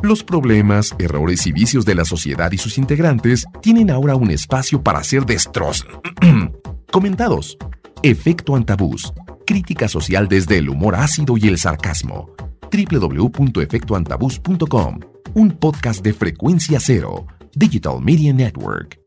Los 0.03 0.23
problemas, 0.23 0.93
errores 0.99 1.47
y 1.47 1.51
vicios 1.51 1.85
de 1.85 1.95
la 1.95 2.05
sociedad 2.05 2.51
y 2.51 2.59
sus 2.59 2.77
integrantes 2.77 3.47
tienen 3.63 3.89
ahora 3.89 4.15
un 4.15 4.29
espacio 4.29 4.83
para 4.83 5.03
ser 5.03 5.25
destroz... 5.25 5.87
comentados. 6.91 7.57
Efecto 8.03 8.55
Antabús. 8.55 9.11
Crítica 9.47 9.87
social 9.87 10.27
desde 10.27 10.59
el 10.59 10.69
humor 10.69 10.93
ácido 10.93 11.35
y 11.35 11.47
el 11.47 11.57
sarcasmo. 11.57 12.29
www.efectoantabús.com. 12.71 14.99
Un 15.33 15.49
podcast 15.49 16.03
de 16.03 16.13
frecuencia 16.13 16.79
cero. 16.79 17.25
Digital 17.55 17.99
Media 18.03 18.33
Network. 18.33 19.06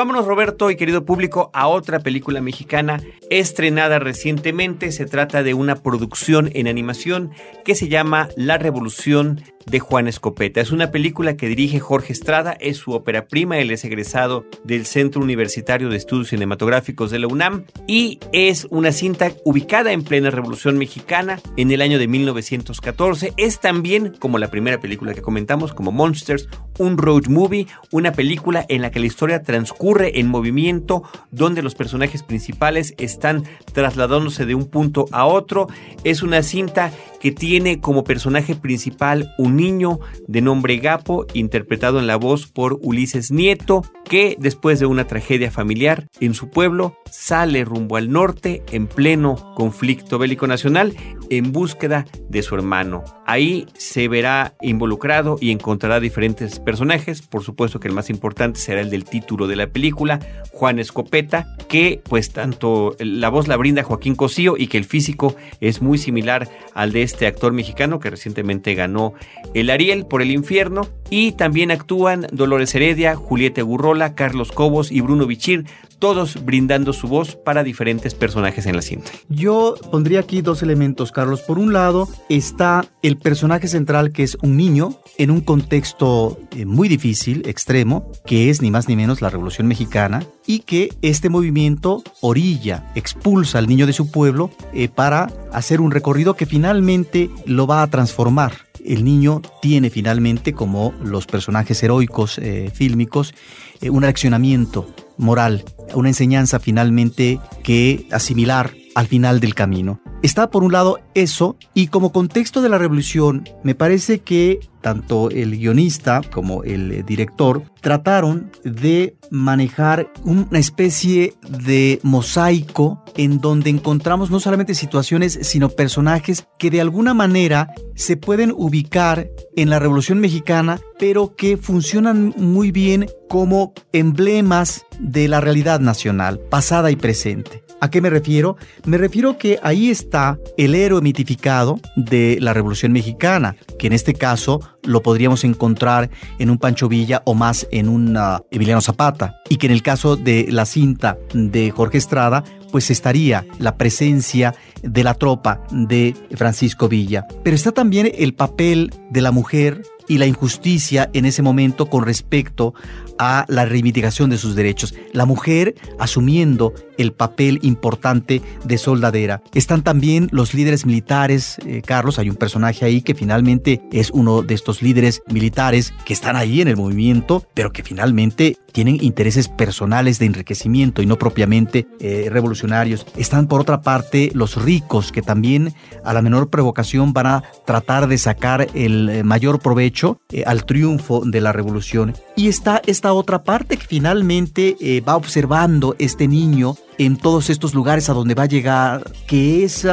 Vámonos 0.00 0.24
Roberto 0.24 0.70
y 0.70 0.76
querido 0.76 1.04
público 1.04 1.50
a 1.52 1.68
otra 1.68 2.00
película 2.00 2.40
mexicana 2.40 3.02
estrenada 3.28 3.98
recientemente. 3.98 4.92
Se 4.92 5.04
trata 5.04 5.42
de 5.42 5.52
una 5.52 5.76
producción 5.76 6.48
en 6.54 6.68
animación 6.68 7.32
que 7.66 7.74
se 7.74 7.88
llama 7.88 8.30
La 8.34 8.56
Revolución 8.56 9.42
de 9.70 9.78
Juan 9.80 10.08
Escopeta. 10.08 10.60
Es 10.60 10.72
una 10.72 10.90
película 10.90 11.36
que 11.36 11.48
dirige 11.48 11.80
Jorge 11.80 12.12
Estrada, 12.12 12.52
es 12.52 12.78
su 12.78 12.92
ópera 12.92 13.26
prima, 13.26 13.58
él 13.58 13.70
es 13.70 13.84
egresado 13.84 14.44
del 14.64 14.84
Centro 14.86 15.22
Universitario 15.22 15.88
de 15.88 15.96
Estudios 15.96 16.28
Cinematográficos 16.28 17.10
de 17.10 17.20
la 17.20 17.28
UNAM 17.28 17.64
y 17.86 18.18
es 18.32 18.66
una 18.70 18.92
cinta 18.92 19.30
ubicada 19.44 19.92
en 19.92 20.02
plena 20.02 20.30
Revolución 20.30 20.76
Mexicana 20.78 21.40
en 21.56 21.70
el 21.70 21.82
año 21.82 21.98
de 21.98 22.08
1914. 22.08 23.32
Es 23.36 23.60
también, 23.60 24.14
como 24.18 24.38
la 24.38 24.50
primera 24.50 24.80
película 24.80 25.14
que 25.14 25.22
comentamos, 25.22 25.72
como 25.72 25.92
Monsters, 25.92 26.48
un 26.78 26.98
road 26.98 27.26
movie, 27.26 27.66
una 27.92 28.12
película 28.12 28.64
en 28.68 28.82
la 28.82 28.90
que 28.90 29.00
la 29.00 29.06
historia 29.06 29.42
transcurre 29.42 30.18
en 30.18 30.28
movimiento, 30.28 31.02
donde 31.30 31.62
los 31.62 31.74
personajes 31.74 32.22
principales 32.22 32.94
están 32.98 33.44
trasladándose 33.72 34.46
de 34.46 34.54
un 34.54 34.66
punto 34.66 35.06
a 35.12 35.26
otro. 35.26 35.68
Es 36.04 36.22
una 36.22 36.42
cinta 36.42 36.90
que 37.20 37.32
tiene 37.32 37.80
como 37.80 38.02
personaje 38.02 38.54
principal 38.54 39.34
un 39.38 39.59
niño 39.60 40.00
de 40.26 40.40
nombre 40.40 40.78
Gapo, 40.78 41.26
interpretado 41.34 41.98
en 41.98 42.06
la 42.06 42.16
voz 42.16 42.46
por 42.46 42.78
Ulises 42.82 43.30
Nieto, 43.30 43.82
que 44.04 44.36
después 44.38 44.80
de 44.80 44.86
una 44.86 45.06
tragedia 45.06 45.50
familiar 45.50 46.08
en 46.20 46.34
su 46.34 46.48
pueblo 46.48 46.96
sale 47.10 47.64
rumbo 47.64 47.96
al 47.96 48.10
norte 48.10 48.62
en 48.72 48.86
pleno 48.86 49.54
conflicto 49.54 50.18
bélico 50.18 50.46
nacional 50.46 50.96
en 51.28 51.52
búsqueda 51.52 52.06
de 52.28 52.42
su 52.42 52.54
hermano. 52.54 53.04
Ahí 53.30 53.68
se 53.78 54.08
verá 54.08 54.54
involucrado 54.60 55.38
y 55.40 55.52
encontrará 55.52 56.00
diferentes 56.00 56.58
personajes, 56.58 57.22
por 57.22 57.44
supuesto 57.44 57.78
que 57.78 57.86
el 57.86 57.94
más 57.94 58.10
importante 58.10 58.58
será 58.58 58.80
el 58.80 58.90
del 58.90 59.04
título 59.04 59.46
de 59.46 59.54
la 59.54 59.68
película, 59.68 60.18
Juan 60.50 60.80
Escopeta, 60.80 61.56
que 61.68 62.02
pues 62.08 62.32
tanto 62.32 62.96
la 62.98 63.28
voz 63.28 63.46
la 63.46 63.56
brinda 63.56 63.84
Joaquín 63.84 64.16
Cosío 64.16 64.56
y 64.58 64.66
que 64.66 64.78
el 64.78 64.84
físico 64.84 65.36
es 65.60 65.80
muy 65.80 65.96
similar 65.96 66.48
al 66.74 66.90
de 66.90 67.02
este 67.02 67.28
actor 67.28 67.52
mexicano 67.52 68.00
que 68.00 68.10
recientemente 68.10 68.74
ganó 68.74 69.14
el 69.54 69.70
Ariel 69.70 70.06
por 70.06 70.22
el 70.22 70.32
infierno 70.32 70.88
y 71.10 71.32
también 71.32 71.70
actúan 71.70 72.26
Dolores 72.32 72.74
Heredia, 72.74 73.16
Julieta 73.16 73.62
Gurrola, 73.62 74.14
Carlos 74.14 74.52
Cobos 74.52 74.90
y 74.90 75.00
Bruno 75.00 75.26
Bichir, 75.26 75.66
todos 75.98 76.44
brindando 76.44 76.92
su 76.92 77.08
voz 77.08 77.36
para 77.36 77.62
diferentes 77.62 78.14
personajes 78.14 78.66
en 78.66 78.74
la 78.74 78.82
cinta. 78.82 79.10
Yo 79.28 79.74
pondría 79.90 80.20
aquí 80.20 80.40
dos 80.40 80.62
elementos, 80.62 81.12
Carlos. 81.12 81.42
Por 81.42 81.58
un 81.58 81.72
lado 81.72 82.08
está 82.28 82.86
el 83.02 83.18
personaje 83.18 83.68
central 83.68 84.10
que 84.12 84.22
es 84.22 84.38
un 84.42 84.56
niño 84.56 84.96
en 85.18 85.30
un 85.30 85.42
contexto 85.42 86.38
eh, 86.56 86.64
muy 86.64 86.88
difícil, 86.88 87.42
extremo, 87.46 88.10
que 88.24 88.48
es 88.48 88.62
ni 88.62 88.70
más 88.70 88.88
ni 88.88 88.96
menos 88.96 89.20
la 89.20 89.28
Revolución 89.28 89.66
Mexicana, 89.66 90.24
y 90.46 90.60
que 90.60 90.88
este 91.02 91.28
movimiento 91.28 92.02
orilla, 92.22 92.90
expulsa 92.94 93.58
al 93.58 93.68
niño 93.68 93.86
de 93.86 93.92
su 93.92 94.10
pueblo 94.10 94.50
eh, 94.72 94.88
para 94.88 95.28
hacer 95.52 95.80
un 95.82 95.90
recorrido 95.90 96.34
que 96.34 96.46
finalmente 96.46 97.28
lo 97.44 97.66
va 97.66 97.82
a 97.82 97.90
transformar 97.90 98.69
el 98.84 99.04
niño 99.04 99.42
tiene 99.62 99.90
finalmente, 99.90 100.52
como 100.52 100.92
los 101.02 101.26
personajes 101.26 101.82
heroicos 101.82 102.38
eh, 102.38 102.70
fílmicos, 102.72 103.34
un 103.82 104.02
reaccionamiento 104.02 104.86
moral, 105.16 105.64
una 105.94 106.08
enseñanza 106.08 106.60
finalmente 106.60 107.40
que 107.62 108.06
asimilar 108.10 108.72
al 108.94 109.06
final 109.06 109.40
del 109.40 109.54
camino. 109.54 110.00
Está 110.22 110.50
por 110.50 110.64
un 110.64 110.72
lado 110.72 110.98
eso 111.14 111.56
y 111.72 111.86
como 111.86 112.12
contexto 112.12 112.60
de 112.60 112.68
la 112.68 112.78
revolución 112.78 113.48
me 113.62 113.74
parece 113.74 114.18
que 114.20 114.60
tanto 114.82 115.30
el 115.30 115.56
guionista 115.56 116.20
como 116.30 116.62
el 116.62 117.04
director 117.06 117.62
trataron 117.80 118.50
de 118.64 119.16
manejar 119.30 120.12
una 120.24 120.58
especie 120.58 121.34
de 121.48 122.00
mosaico 122.02 123.02
en 123.16 123.40
donde 123.40 123.70
encontramos 123.70 124.30
no 124.30 124.40
solamente 124.40 124.74
situaciones 124.74 125.38
sino 125.42 125.70
personajes 125.70 126.46
que 126.58 126.70
de 126.70 126.80
alguna 126.80 127.14
manera 127.14 127.72
se 128.00 128.16
pueden 128.16 128.52
ubicar 128.56 129.28
en 129.56 129.70
la 129.70 129.78
Revolución 129.78 130.20
Mexicana 130.20 130.80
pero 130.98 131.34
que 131.34 131.56
funcionan 131.56 132.34
muy 132.36 132.72
bien 132.72 133.06
como 133.28 133.72
emblemas 133.92 134.84
de 134.98 135.28
la 135.28 135.40
realidad 135.40 135.80
nacional, 135.80 136.38
pasada 136.38 136.90
y 136.90 136.96
presente. 136.96 137.64
¿A 137.80 137.88
qué 137.88 138.02
me 138.02 138.10
refiero? 138.10 138.58
Me 138.84 138.98
refiero 138.98 139.38
que 139.38 139.58
ahí 139.62 139.88
está 139.88 140.38
el 140.58 140.74
héroe 140.74 141.00
mitificado 141.00 141.80
de 141.96 142.36
la 142.38 142.52
Revolución 142.52 142.92
Mexicana, 142.92 143.56
que 143.78 143.86
en 143.86 143.94
este 143.94 144.12
caso 144.12 144.60
lo 144.82 145.02
podríamos 145.02 145.44
encontrar 145.44 146.10
en 146.38 146.50
un 146.50 146.58
Pancho 146.58 146.88
Villa 146.88 147.22
o 147.24 147.32
más 147.32 147.66
en 147.70 147.88
un 147.88 148.18
Emiliano 148.50 148.82
Zapata, 148.82 149.36
y 149.48 149.56
que 149.56 149.66
en 149.66 149.72
el 149.72 149.82
caso 149.82 150.16
de 150.16 150.48
la 150.50 150.66
cinta 150.66 151.16
de 151.32 151.70
Jorge 151.70 151.96
Estrada, 151.96 152.44
pues 152.70 152.90
estaría 152.90 153.46
la 153.58 153.76
presencia 153.76 154.54
de 154.82 155.04
la 155.04 155.14
tropa 155.14 155.62
de 155.70 156.14
Francisco 156.34 156.88
Villa. 156.88 157.26
Pero 157.42 157.56
está 157.56 157.72
también 157.72 158.10
el 158.16 158.34
papel 158.34 158.92
de 159.10 159.20
la 159.20 159.30
mujer 159.30 159.82
y 160.08 160.18
la 160.18 160.26
injusticia 160.26 161.08
en 161.12 161.24
ese 161.24 161.42
momento 161.42 161.86
con 161.86 162.04
respecto 162.04 162.74
a 163.18 163.44
la 163.48 163.64
reivindicación 163.64 164.30
de 164.30 164.38
sus 164.38 164.56
derechos. 164.56 164.94
La 165.12 165.24
mujer 165.24 165.74
asumiendo 165.98 166.72
el 167.00 167.12
papel 167.12 167.58
importante 167.62 168.42
de 168.64 168.78
soldadera. 168.78 169.42
Están 169.54 169.82
también 169.82 170.28
los 170.32 170.54
líderes 170.54 170.84
militares, 170.84 171.56
eh, 171.64 171.82
Carlos, 171.84 172.18
hay 172.18 172.28
un 172.28 172.36
personaje 172.36 172.84
ahí 172.84 173.00
que 173.00 173.14
finalmente 173.14 173.80
es 173.90 174.10
uno 174.10 174.42
de 174.42 174.54
estos 174.54 174.82
líderes 174.82 175.22
militares 175.28 175.94
que 176.04 176.12
están 176.12 176.36
ahí 176.36 176.60
en 176.60 176.68
el 176.68 176.76
movimiento, 176.76 177.46
pero 177.54 177.72
que 177.72 177.82
finalmente 177.82 178.58
tienen 178.72 179.02
intereses 179.02 179.48
personales 179.48 180.18
de 180.18 180.26
enriquecimiento 180.26 181.02
y 181.02 181.06
no 181.06 181.18
propiamente 181.18 181.88
eh, 181.98 182.28
revolucionarios. 182.30 183.06
Están 183.16 183.48
por 183.48 183.60
otra 183.60 183.80
parte 183.80 184.30
los 184.34 184.62
ricos 184.62 185.10
que 185.10 185.22
también 185.22 185.74
a 186.04 186.12
la 186.12 186.22
menor 186.22 186.50
provocación 186.50 187.12
van 187.12 187.26
a 187.26 187.42
tratar 187.66 188.06
de 188.06 188.18
sacar 188.18 188.68
el 188.74 189.08
eh, 189.08 189.22
mayor 189.24 189.58
provecho 189.60 190.20
al 190.46 190.64
triunfo 190.64 191.22
de 191.24 191.40
la 191.40 191.52
revolución. 191.52 192.14
Y 192.36 192.48
está 192.48 192.80
esta 192.86 193.12
otra 193.12 193.42
parte 193.42 193.76
que 193.76 193.86
finalmente 193.86 194.76
va 195.06 195.16
observando 195.16 195.96
este 195.98 196.28
niño 196.28 196.76
en 197.00 197.16
todos 197.16 197.48
estos 197.48 197.72
lugares 197.72 198.10
a 198.10 198.12
donde 198.12 198.34
va 198.34 198.42
a 198.42 198.46
llegar, 198.46 199.10
que 199.26 199.64
es 199.64 199.88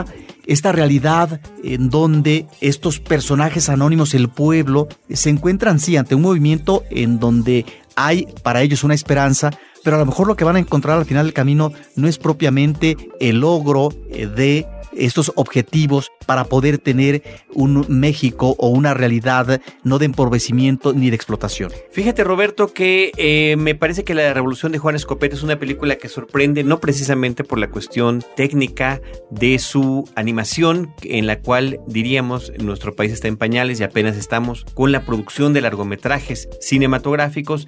esta 0.46 0.74
realidad 0.74 1.39
en 1.63 1.89
donde 1.89 2.48
estos 2.60 3.00
personajes 3.00 3.70
anónimos, 3.70 4.13
el 4.13 4.28
pueblo, 4.28 4.89
se 5.10 5.30
encuentran 5.30 5.80
sí 5.80 5.96
ante 5.96 6.15
un 6.15 6.22
movimiento 6.22 6.84
en 6.89 7.17
donde 7.17 7.65
hay 7.96 8.28
para 8.43 8.62
ellos 8.62 8.84
una 8.84 8.93
esperanza, 8.93 9.52
pero 9.86 9.96
a 9.96 10.00
lo 10.00 10.06
mejor 10.06 10.28
lo 10.28 10.36
que 10.36 10.43
van 10.43 10.58
a 10.58 10.60
encontrar 10.60 10.98
al 10.98 11.06
final 11.06 11.28
del 11.28 11.34
camino 11.34 11.72
no 11.96 12.10
es 12.10 12.17
propiamente 12.17 12.98
el 13.22 13.39
logro 13.39 13.88
eh, 14.10 14.28
de 14.28 14.67
estos 14.95 15.32
objetivos 15.36 16.12
para 16.26 16.45
poder 16.45 16.78
tener 16.78 17.23
un 17.54 17.86
México 17.88 18.56
o 18.58 18.69
una 18.69 18.93
realidad 18.93 19.62
no 19.84 20.00
de 20.00 20.06
empobrecimiento 20.06 20.93
ni 20.93 21.10
de 21.10 21.15
explotación. 21.15 21.71
Fíjate 21.91 22.23
Roberto 22.23 22.73
que 22.73 23.12
eh, 23.17 23.56
me 23.58 23.76
parece 23.76 24.04
que 24.04 24.13
la 24.13 24.34
Revolución 24.34 24.71
de 24.71 24.80
Juan 24.80 24.95
Escopeta 24.95 25.36
es 25.36 25.43
una 25.43 25.60
película 25.60 25.97
que 25.97 26.10
sorprende 26.10 26.63
no 26.63 26.80
precisamente 26.80 27.43
por 27.43 27.60
la 27.60 27.69
cuestión 27.69 28.23
técnica 28.36 29.02
de 29.32 29.60
su 29.60 30.10
animación 30.15 30.93
en 31.04 31.28
la 31.28 31.39
cual 31.39 31.80
diríamos 31.88 32.52
nuestro 32.60 32.95
país 32.95 33.12
está 33.12 33.28
en 33.28 33.38
pañales 33.38 33.80
y 33.80 33.84
apenas 33.84 34.17
estamos 34.17 34.65
con 34.73 34.91
la 34.91 35.06
producción 35.06 35.54
de 35.54 35.62
largometrajes 35.62 36.50
cinematográficos 36.60 37.67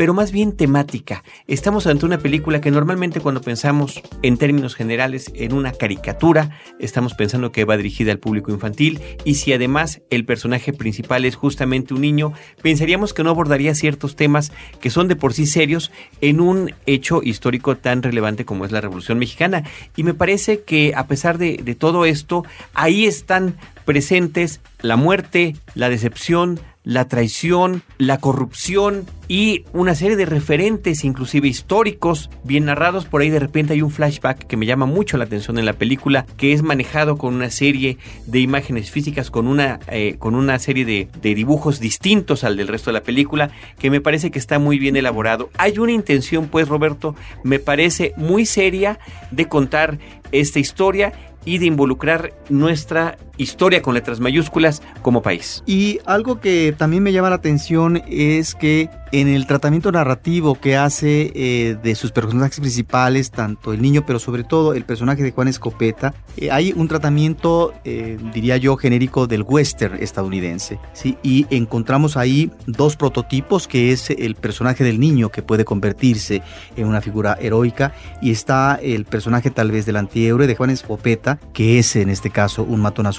pero 0.00 0.14
más 0.14 0.32
bien 0.32 0.56
temática. 0.56 1.24
Estamos 1.46 1.86
ante 1.86 2.06
una 2.06 2.16
película 2.16 2.62
que 2.62 2.70
normalmente 2.70 3.20
cuando 3.20 3.42
pensamos 3.42 4.00
en 4.22 4.38
términos 4.38 4.74
generales 4.74 5.30
en 5.34 5.52
una 5.52 5.72
caricatura, 5.72 6.58
estamos 6.78 7.14
pensando 7.14 7.52
que 7.52 7.64
va 7.64 7.76
dirigida 7.76 8.12
al 8.12 8.18
público 8.18 8.50
infantil 8.50 9.00
y 9.24 9.34
si 9.34 9.52
además 9.52 10.02
el 10.10 10.24
personaje 10.24 10.72
principal 10.72 11.24
es 11.24 11.36
justamente 11.36 11.94
un 11.94 12.00
niño, 12.00 12.32
pensaríamos 12.62 13.12
que 13.12 13.22
no 13.22 13.30
abordaría 13.30 13.74
ciertos 13.74 14.16
temas 14.16 14.52
que 14.80 14.90
son 14.90 15.08
de 15.08 15.16
por 15.16 15.34
sí 15.34 15.46
serios 15.46 15.90
en 16.20 16.40
un 16.40 16.74
hecho 16.86 17.22
histórico 17.22 17.76
tan 17.76 18.02
relevante 18.02 18.44
como 18.44 18.64
es 18.64 18.72
la 18.72 18.80
Revolución 18.80 19.18
Mexicana. 19.18 19.64
Y 19.96 20.02
me 20.02 20.14
parece 20.14 20.62
que 20.62 20.92
a 20.94 21.06
pesar 21.06 21.38
de, 21.38 21.58
de 21.62 21.74
todo 21.74 22.04
esto, 22.04 22.44
ahí 22.74 23.06
están 23.06 23.56
presentes 23.84 24.60
la 24.80 24.96
muerte, 24.96 25.56
la 25.74 25.88
decepción, 25.88 26.60
la 26.90 27.06
traición, 27.06 27.82
la 27.98 28.18
corrupción 28.18 29.06
y 29.28 29.64
una 29.72 29.94
serie 29.94 30.16
de 30.16 30.26
referentes, 30.26 31.04
inclusive 31.04 31.46
históricos, 31.46 32.30
bien 32.42 32.64
narrados. 32.64 33.04
Por 33.04 33.20
ahí 33.20 33.30
de 33.30 33.38
repente 33.38 33.74
hay 33.74 33.82
un 33.82 33.92
flashback 33.92 34.48
que 34.48 34.56
me 34.56 34.66
llama 34.66 34.86
mucho 34.86 35.16
la 35.16 35.22
atención 35.22 35.56
en 35.60 35.66
la 35.66 35.74
película, 35.74 36.26
que 36.36 36.52
es 36.52 36.64
manejado 36.64 37.16
con 37.16 37.36
una 37.36 37.48
serie 37.50 37.98
de 38.26 38.40
imágenes 38.40 38.90
físicas, 38.90 39.30
con 39.30 39.46
una, 39.46 39.78
eh, 39.86 40.16
con 40.18 40.34
una 40.34 40.58
serie 40.58 40.84
de, 40.84 41.06
de 41.22 41.36
dibujos 41.36 41.78
distintos 41.78 42.42
al 42.42 42.56
del 42.56 42.66
resto 42.66 42.90
de 42.90 42.94
la 42.94 43.04
película, 43.04 43.52
que 43.78 43.88
me 43.88 44.00
parece 44.00 44.32
que 44.32 44.40
está 44.40 44.58
muy 44.58 44.80
bien 44.80 44.96
elaborado. 44.96 45.48
Hay 45.58 45.78
una 45.78 45.92
intención, 45.92 46.48
pues, 46.48 46.66
Roberto, 46.66 47.14
me 47.44 47.60
parece 47.60 48.14
muy 48.16 48.46
seria 48.46 48.98
de 49.30 49.46
contar 49.46 50.00
esta 50.32 50.58
historia 50.58 51.12
y 51.44 51.58
de 51.58 51.66
involucrar 51.66 52.34
nuestra 52.48 53.16
historia 53.40 53.82
con 53.82 53.94
letras 53.94 54.20
mayúsculas 54.20 54.82
como 55.02 55.22
país. 55.22 55.62
Y 55.66 55.98
algo 56.04 56.40
que 56.40 56.74
también 56.76 57.02
me 57.02 57.12
llama 57.12 57.30
la 57.30 57.36
atención 57.36 58.02
es 58.06 58.54
que 58.54 58.90
en 59.12 59.28
el 59.28 59.46
tratamiento 59.46 59.90
narrativo 59.90 60.54
que 60.54 60.76
hace 60.76 61.32
eh, 61.34 61.76
de 61.82 61.94
sus 61.94 62.12
personajes 62.12 62.60
principales, 62.60 63.30
tanto 63.30 63.72
el 63.72 63.82
niño, 63.82 64.04
pero 64.06 64.18
sobre 64.18 64.44
todo 64.44 64.74
el 64.74 64.84
personaje 64.84 65.22
de 65.22 65.32
Juan 65.32 65.48
Escopeta, 65.48 66.14
eh, 66.36 66.50
hay 66.50 66.72
un 66.76 66.86
tratamiento, 66.86 67.72
eh, 67.84 68.18
diría 68.32 68.56
yo, 68.56 68.76
genérico 68.76 69.26
del 69.26 69.42
western 69.42 69.96
estadounidense. 70.00 70.78
¿sí? 70.92 71.16
Y 71.22 71.46
encontramos 71.50 72.16
ahí 72.16 72.52
dos 72.66 72.96
prototipos, 72.96 73.66
que 73.66 73.90
es 73.90 74.10
el 74.10 74.36
personaje 74.36 74.84
del 74.84 75.00
niño 75.00 75.30
que 75.30 75.42
puede 75.42 75.64
convertirse 75.64 76.42
en 76.76 76.86
una 76.86 77.00
figura 77.00 77.36
heroica, 77.40 77.92
y 78.22 78.30
está 78.30 78.78
el 78.80 79.06
personaje 79.06 79.50
tal 79.50 79.72
vez 79.72 79.86
del 79.86 79.96
antihéroe 79.96 80.46
de 80.46 80.54
Juan 80.54 80.70
Escopeta, 80.70 81.40
que 81.52 81.78
es 81.78 81.96
en 81.96 82.10
este 82.10 82.30
caso 82.30 82.62
un 82.62 82.80
matón 82.80 83.06
a 83.06 83.12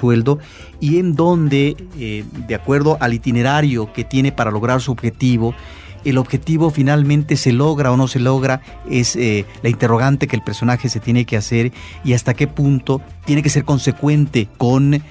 y 0.79 0.97
en 0.97 1.15
donde, 1.15 1.75
de 2.47 2.55
acuerdo 2.55 2.97
al 2.99 3.13
itinerario 3.13 3.91
que 3.93 4.03
tiene 4.03 4.31
para 4.31 4.51
lograr 4.51 4.81
su 4.81 4.91
objetivo, 4.91 5.53
el 6.05 6.17
objetivo 6.17 6.69
finalmente 6.69 7.37
se 7.37 7.51
logra 7.51 7.91
o 7.91 7.97
no 7.97 8.07
se 8.07 8.19
logra 8.19 8.61
es 8.89 9.15
eh, 9.15 9.45
la 9.61 9.69
interrogante 9.69 10.27
que 10.27 10.35
el 10.35 10.41
personaje 10.41 10.89
se 10.89 10.99
tiene 10.99 11.25
que 11.25 11.37
hacer 11.37 11.71
y 12.03 12.13
hasta 12.13 12.33
qué 12.33 12.47
punto 12.47 13.01
tiene 13.25 13.43
que 13.43 13.49
ser 13.49 13.65
consecuente 13.65 14.47
con 14.57 14.95
eh, 14.95 15.03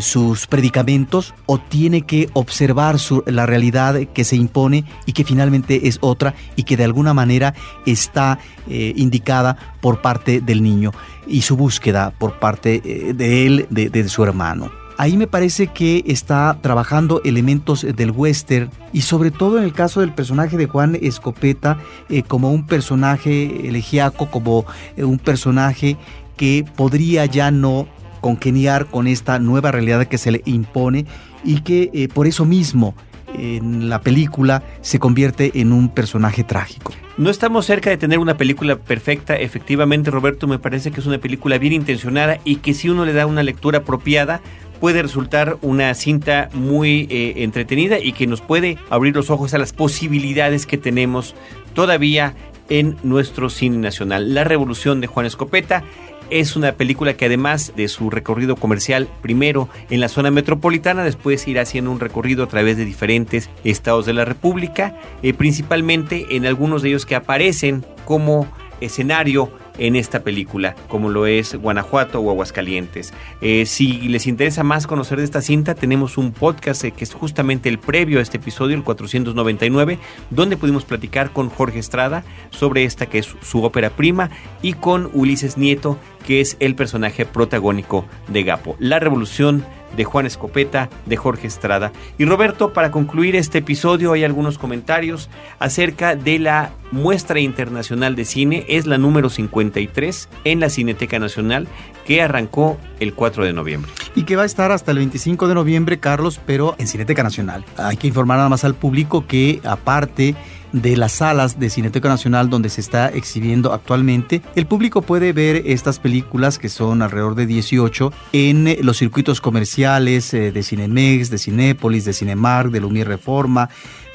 sus 0.00 0.46
predicamentos 0.46 1.34
o 1.46 1.58
tiene 1.58 2.02
que 2.02 2.28
observar 2.32 2.96
la 3.26 3.46
realidad 3.46 4.00
que 4.14 4.24
se 4.24 4.36
impone 4.36 4.84
y 5.06 5.12
que 5.12 5.24
finalmente 5.24 5.88
es 5.88 5.98
otra 6.00 6.34
y 6.56 6.64
que 6.64 6.76
de 6.76 6.84
alguna 6.84 7.14
manera 7.14 7.54
está 7.86 8.38
eh, 8.68 8.92
indicada 8.96 9.56
por 9.80 10.00
parte 10.00 10.40
del 10.40 10.62
niño 10.62 10.92
y 11.26 11.42
su 11.42 11.56
búsqueda 11.56 12.12
por 12.18 12.38
parte 12.38 12.80
de 13.14 13.46
él, 13.46 13.66
de 13.70 14.08
su 14.08 14.24
hermano. 14.24 14.87
Ahí 15.00 15.16
me 15.16 15.28
parece 15.28 15.68
que 15.68 16.02
está 16.08 16.58
trabajando 16.60 17.22
elementos 17.24 17.82
del 17.82 18.10
western 18.10 18.68
y 18.92 19.02
sobre 19.02 19.30
todo 19.30 19.58
en 19.58 19.62
el 19.62 19.72
caso 19.72 20.00
del 20.00 20.12
personaje 20.12 20.56
de 20.56 20.66
Juan 20.66 20.98
Escopeta 21.00 21.78
eh, 22.08 22.24
como 22.24 22.50
un 22.50 22.66
personaje 22.66 23.68
elegiaco, 23.68 24.28
como 24.28 24.66
eh, 24.96 25.04
un 25.04 25.20
personaje 25.20 25.96
que 26.36 26.64
podría 26.74 27.26
ya 27.26 27.52
no 27.52 27.86
congeniar 28.20 28.86
con 28.86 29.06
esta 29.06 29.38
nueva 29.38 29.70
realidad 29.70 30.04
que 30.06 30.18
se 30.18 30.32
le 30.32 30.42
impone 30.46 31.06
y 31.44 31.60
que 31.60 31.90
eh, 31.92 32.08
por 32.08 32.26
eso 32.26 32.44
mismo 32.44 32.96
en 33.34 33.88
la 33.88 34.00
película 34.00 34.64
se 34.80 34.98
convierte 34.98 35.60
en 35.60 35.72
un 35.72 35.90
personaje 35.90 36.42
trágico. 36.42 36.92
No 37.18 37.30
estamos 37.30 37.66
cerca 37.66 37.90
de 37.90 37.96
tener 37.96 38.18
una 38.18 38.36
película 38.36 38.76
perfecta, 38.76 39.36
efectivamente 39.36 40.10
Roberto 40.10 40.46
me 40.46 40.58
parece 40.58 40.90
que 40.90 41.00
es 41.00 41.06
una 41.06 41.18
película 41.18 41.58
bien 41.58 41.72
intencionada 41.72 42.38
y 42.44 42.56
que 42.56 42.74
si 42.74 42.88
uno 42.88 43.04
le 43.04 43.12
da 43.12 43.26
una 43.26 43.42
lectura 43.42 43.78
apropiada 43.78 44.40
puede 44.80 45.02
resultar 45.02 45.58
una 45.62 45.92
cinta 45.94 46.48
muy 46.52 47.06
eh, 47.10 47.34
entretenida 47.38 47.98
y 47.98 48.12
que 48.12 48.26
nos 48.26 48.40
puede 48.40 48.78
abrir 48.90 49.14
los 49.14 49.30
ojos 49.30 49.54
a 49.54 49.58
las 49.58 49.72
posibilidades 49.72 50.66
que 50.66 50.78
tenemos 50.78 51.34
todavía 51.74 52.34
en 52.68 52.96
nuestro 53.02 53.50
cine 53.50 53.78
nacional. 53.78 54.34
La 54.34 54.44
Revolución 54.44 55.00
de 55.00 55.06
Juan 55.06 55.26
Escopeta 55.26 55.84
es 56.30 56.56
una 56.56 56.72
película 56.72 57.14
que 57.14 57.24
además 57.24 57.72
de 57.74 57.88
su 57.88 58.10
recorrido 58.10 58.56
comercial, 58.56 59.08
primero 59.22 59.68
en 59.88 60.00
la 60.00 60.08
zona 60.08 60.30
metropolitana, 60.30 61.02
después 61.02 61.48
irá 61.48 61.62
haciendo 61.62 61.90
un 61.90 62.00
recorrido 62.00 62.44
a 62.44 62.48
través 62.48 62.76
de 62.76 62.84
diferentes 62.84 63.48
estados 63.64 64.06
de 64.06 64.12
la 64.12 64.24
República, 64.24 64.96
eh, 65.22 65.32
principalmente 65.32 66.26
en 66.30 66.46
algunos 66.46 66.82
de 66.82 66.90
ellos 66.90 67.06
que 67.06 67.14
aparecen 67.14 67.84
como 68.04 68.46
escenario 68.80 69.50
en 69.78 69.96
esta 69.96 70.22
película, 70.22 70.74
como 70.88 71.08
lo 71.08 71.26
es 71.26 71.54
Guanajuato 71.54 72.20
o 72.20 72.30
Aguascalientes. 72.30 73.12
Eh, 73.40 73.66
si 73.66 74.08
les 74.08 74.26
interesa 74.26 74.62
más 74.64 74.86
conocer 74.86 75.18
de 75.18 75.24
esta 75.24 75.40
cinta, 75.40 75.74
tenemos 75.74 76.18
un 76.18 76.32
podcast 76.32 76.84
eh, 76.84 76.90
que 76.90 77.04
es 77.04 77.14
justamente 77.14 77.68
el 77.68 77.78
previo 77.78 78.18
a 78.18 78.22
este 78.22 78.38
episodio, 78.38 78.76
el 78.76 78.84
499, 78.84 79.98
donde 80.30 80.56
pudimos 80.56 80.84
platicar 80.84 81.30
con 81.30 81.48
Jorge 81.48 81.78
Estrada 81.78 82.24
sobre 82.50 82.84
esta 82.84 83.06
que 83.06 83.18
es 83.18 83.34
su 83.42 83.62
ópera 83.62 83.90
prima 83.90 84.30
y 84.62 84.74
con 84.74 85.10
Ulises 85.14 85.56
Nieto, 85.56 85.98
que 86.26 86.40
es 86.40 86.56
el 86.60 86.74
personaje 86.74 87.24
protagónico 87.24 88.04
de 88.28 88.42
Gapo. 88.42 88.76
La 88.78 88.98
revolución 88.98 89.64
de 89.96 90.04
Juan 90.04 90.26
Escopeta, 90.26 90.88
de 91.06 91.16
Jorge 91.16 91.46
Estrada. 91.46 91.92
Y 92.18 92.24
Roberto, 92.24 92.72
para 92.72 92.90
concluir 92.90 93.36
este 93.36 93.58
episodio 93.58 94.12
hay 94.12 94.24
algunos 94.24 94.58
comentarios 94.58 95.28
acerca 95.58 96.16
de 96.16 96.38
la 96.38 96.72
muestra 96.90 97.40
internacional 97.40 98.16
de 98.16 98.24
cine, 98.24 98.64
es 98.68 98.86
la 98.86 98.98
número 98.98 99.28
53 99.28 100.28
en 100.44 100.60
la 100.60 100.70
Cineteca 100.70 101.18
Nacional 101.18 101.68
que 102.06 102.22
arrancó 102.22 102.78
el 103.00 103.12
4 103.12 103.44
de 103.44 103.52
noviembre. 103.52 103.90
Y 104.14 104.22
que 104.22 104.34
va 104.34 104.44
a 104.44 104.46
estar 104.46 104.72
hasta 104.72 104.92
el 104.92 104.98
25 104.98 105.46
de 105.46 105.54
noviembre, 105.54 106.00
Carlos, 106.00 106.40
pero 106.46 106.74
en 106.78 106.88
Cineteca 106.88 107.22
Nacional. 107.22 107.64
Hay 107.76 107.98
que 107.98 108.06
informar 108.06 108.38
nada 108.38 108.48
más 108.48 108.64
al 108.64 108.74
público 108.74 109.26
que 109.26 109.60
aparte 109.64 110.34
de 110.72 110.96
las 110.96 111.12
salas 111.12 111.58
de 111.58 111.70
Cineteca 111.70 112.08
Nacional 112.08 112.50
donde 112.50 112.68
se 112.68 112.80
está 112.80 113.08
exhibiendo 113.08 113.72
actualmente, 113.72 114.42
el 114.54 114.66
público 114.66 115.02
puede 115.02 115.32
ver 115.32 115.62
estas 115.66 115.98
películas 115.98 116.58
que 116.58 116.68
son 116.68 117.02
alrededor 117.02 117.34
de 117.34 117.46
18 117.46 118.12
en 118.32 118.76
los 118.82 118.98
circuitos 118.98 119.40
comerciales 119.40 120.32
eh, 120.34 120.52
de 120.52 120.62
Cinemex, 120.62 121.30
de 121.30 121.38
Cinépolis, 121.38 122.04
de 122.04 122.12
Cinemark, 122.12 122.70
de 122.70 122.80
Lumière 122.80 123.04
Reforma, 123.04 123.68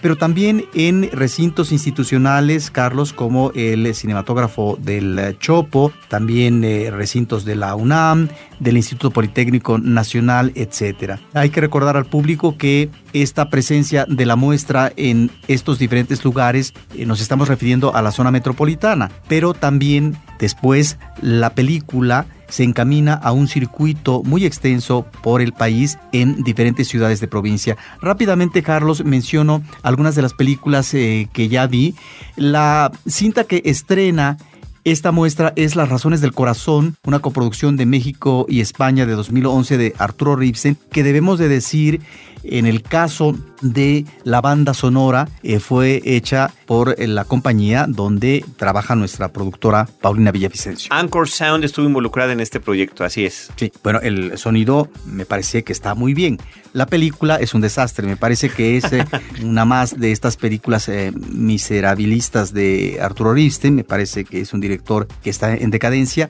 pero 0.03 0.17
también 0.17 0.65
en 0.73 1.09
recintos 1.13 1.71
institucionales, 1.71 2.69
Carlos, 2.69 3.13
como 3.13 3.53
el 3.55 3.95
cinematógrafo 3.95 4.77
del 4.81 5.37
Chopo, 5.39 5.93
también 6.09 6.65
eh, 6.65 6.91
recintos 6.91 7.45
de 7.45 7.55
la 7.55 7.73
UNAM, 7.73 8.27
del 8.59 8.75
Instituto 8.75 9.11
Politécnico 9.11 9.77
Nacional, 9.77 10.51
etc. 10.55 11.19
Hay 11.33 11.51
que 11.51 11.61
recordar 11.61 11.95
al 11.95 12.05
público 12.05 12.57
que 12.57 12.89
esta 13.13 13.49
presencia 13.49 14.05
de 14.05 14.25
la 14.25 14.35
muestra 14.35 14.91
en 14.97 15.31
estos 15.47 15.79
diferentes 15.79 16.25
lugares 16.25 16.73
eh, 16.95 17.05
nos 17.05 17.21
estamos 17.21 17.47
refiriendo 17.47 17.95
a 17.95 18.01
la 18.01 18.11
zona 18.11 18.29
metropolitana, 18.29 19.09
pero 19.29 19.53
también 19.53 20.17
después 20.37 20.97
la 21.21 21.55
película 21.55 22.25
se 22.47 22.63
encamina 22.63 23.13
a 23.13 23.31
un 23.31 23.47
circuito 23.47 24.23
muy 24.23 24.45
extenso 24.45 25.05
por 25.21 25.41
el 25.41 25.53
país 25.53 25.97
en 26.11 26.43
diferentes 26.43 26.87
ciudades 26.87 27.19
de 27.19 27.27
provincia. 27.27 27.77
Rápidamente, 28.01 28.63
Carlos, 28.63 29.03
menciono 29.03 29.63
algunas 29.81 30.15
de 30.15 30.21
las 30.21 30.33
películas 30.33 30.93
eh, 30.93 31.27
que 31.33 31.47
ya 31.47 31.67
vi. 31.67 31.95
La 32.35 32.91
cinta 33.07 33.43
que 33.43 33.61
estrena 33.65 34.37
esta 34.85 35.13
muestra 35.13 35.53
es 35.55 35.77
Las 35.77 35.87
Razones 35.87 36.19
del 36.19 36.33
Corazón, 36.33 36.97
una 37.05 37.19
coproducción 37.19 37.77
de 37.77 37.85
México 37.85 38.45
y 38.49 38.59
España 38.59 39.05
de 39.05 39.13
2011 39.13 39.77
de 39.77 39.95
Arturo 39.97 40.35
Ripsen, 40.35 40.77
que 40.91 41.03
debemos 41.03 41.39
de 41.39 41.47
decir 41.47 42.01
en 42.43 42.65
el 42.65 42.81
caso 42.81 43.35
de 43.63 44.05
la 44.23 44.41
banda 44.41 44.73
sonora 44.73 45.29
eh, 45.41 45.59
fue 45.59 46.01
hecha 46.03 46.51
por 46.65 46.95
eh, 46.97 47.07
la 47.07 47.23
compañía 47.23 47.85
donde 47.87 48.45
trabaja 48.57 48.95
nuestra 48.95 49.31
productora 49.31 49.87
Paulina 50.01 50.31
Villavicencio. 50.31 50.93
Anchor 50.93 51.29
Sound 51.29 51.63
estuvo 51.63 51.85
involucrada 51.85 52.33
en 52.33 52.39
este 52.39 52.59
proyecto, 52.59 53.03
así 53.03 53.25
es. 53.25 53.49
Sí, 53.55 53.71
bueno, 53.83 53.99
el 54.01 54.37
sonido 54.37 54.89
me 55.05 55.25
parece 55.25 55.63
que 55.63 55.71
está 55.71 55.95
muy 55.95 56.13
bien. 56.13 56.37
La 56.73 56.87
película 56.87 57.35
es 57.35 57.53
un 57.53 57.61
desastre, 57.61 58.07
me 58.07 58.17
parece 58.17 58.49
que 58.49 58.77
es 58.77 58.91
eh, 58.91 59.05
una 59.43 59.63
más 59.63 59.99
de 59.99 60.11
estas 60.11 60.37
películas 60.37 60.89
miserabilistas 61.15 62.53
de 62.53 62.99
Arturo 63.01 63.33
Ripstein, 63.33 63.75
me 63.75 63.83
parece 63.83 64.25
que 64.25 64.41
es 64.41 64.53
un 64.53 64.59
director 64.59 65.07
que 65.23 65.29
está 65.29 65.53
en 65.53 65.69
decadencia, 65.69 66.29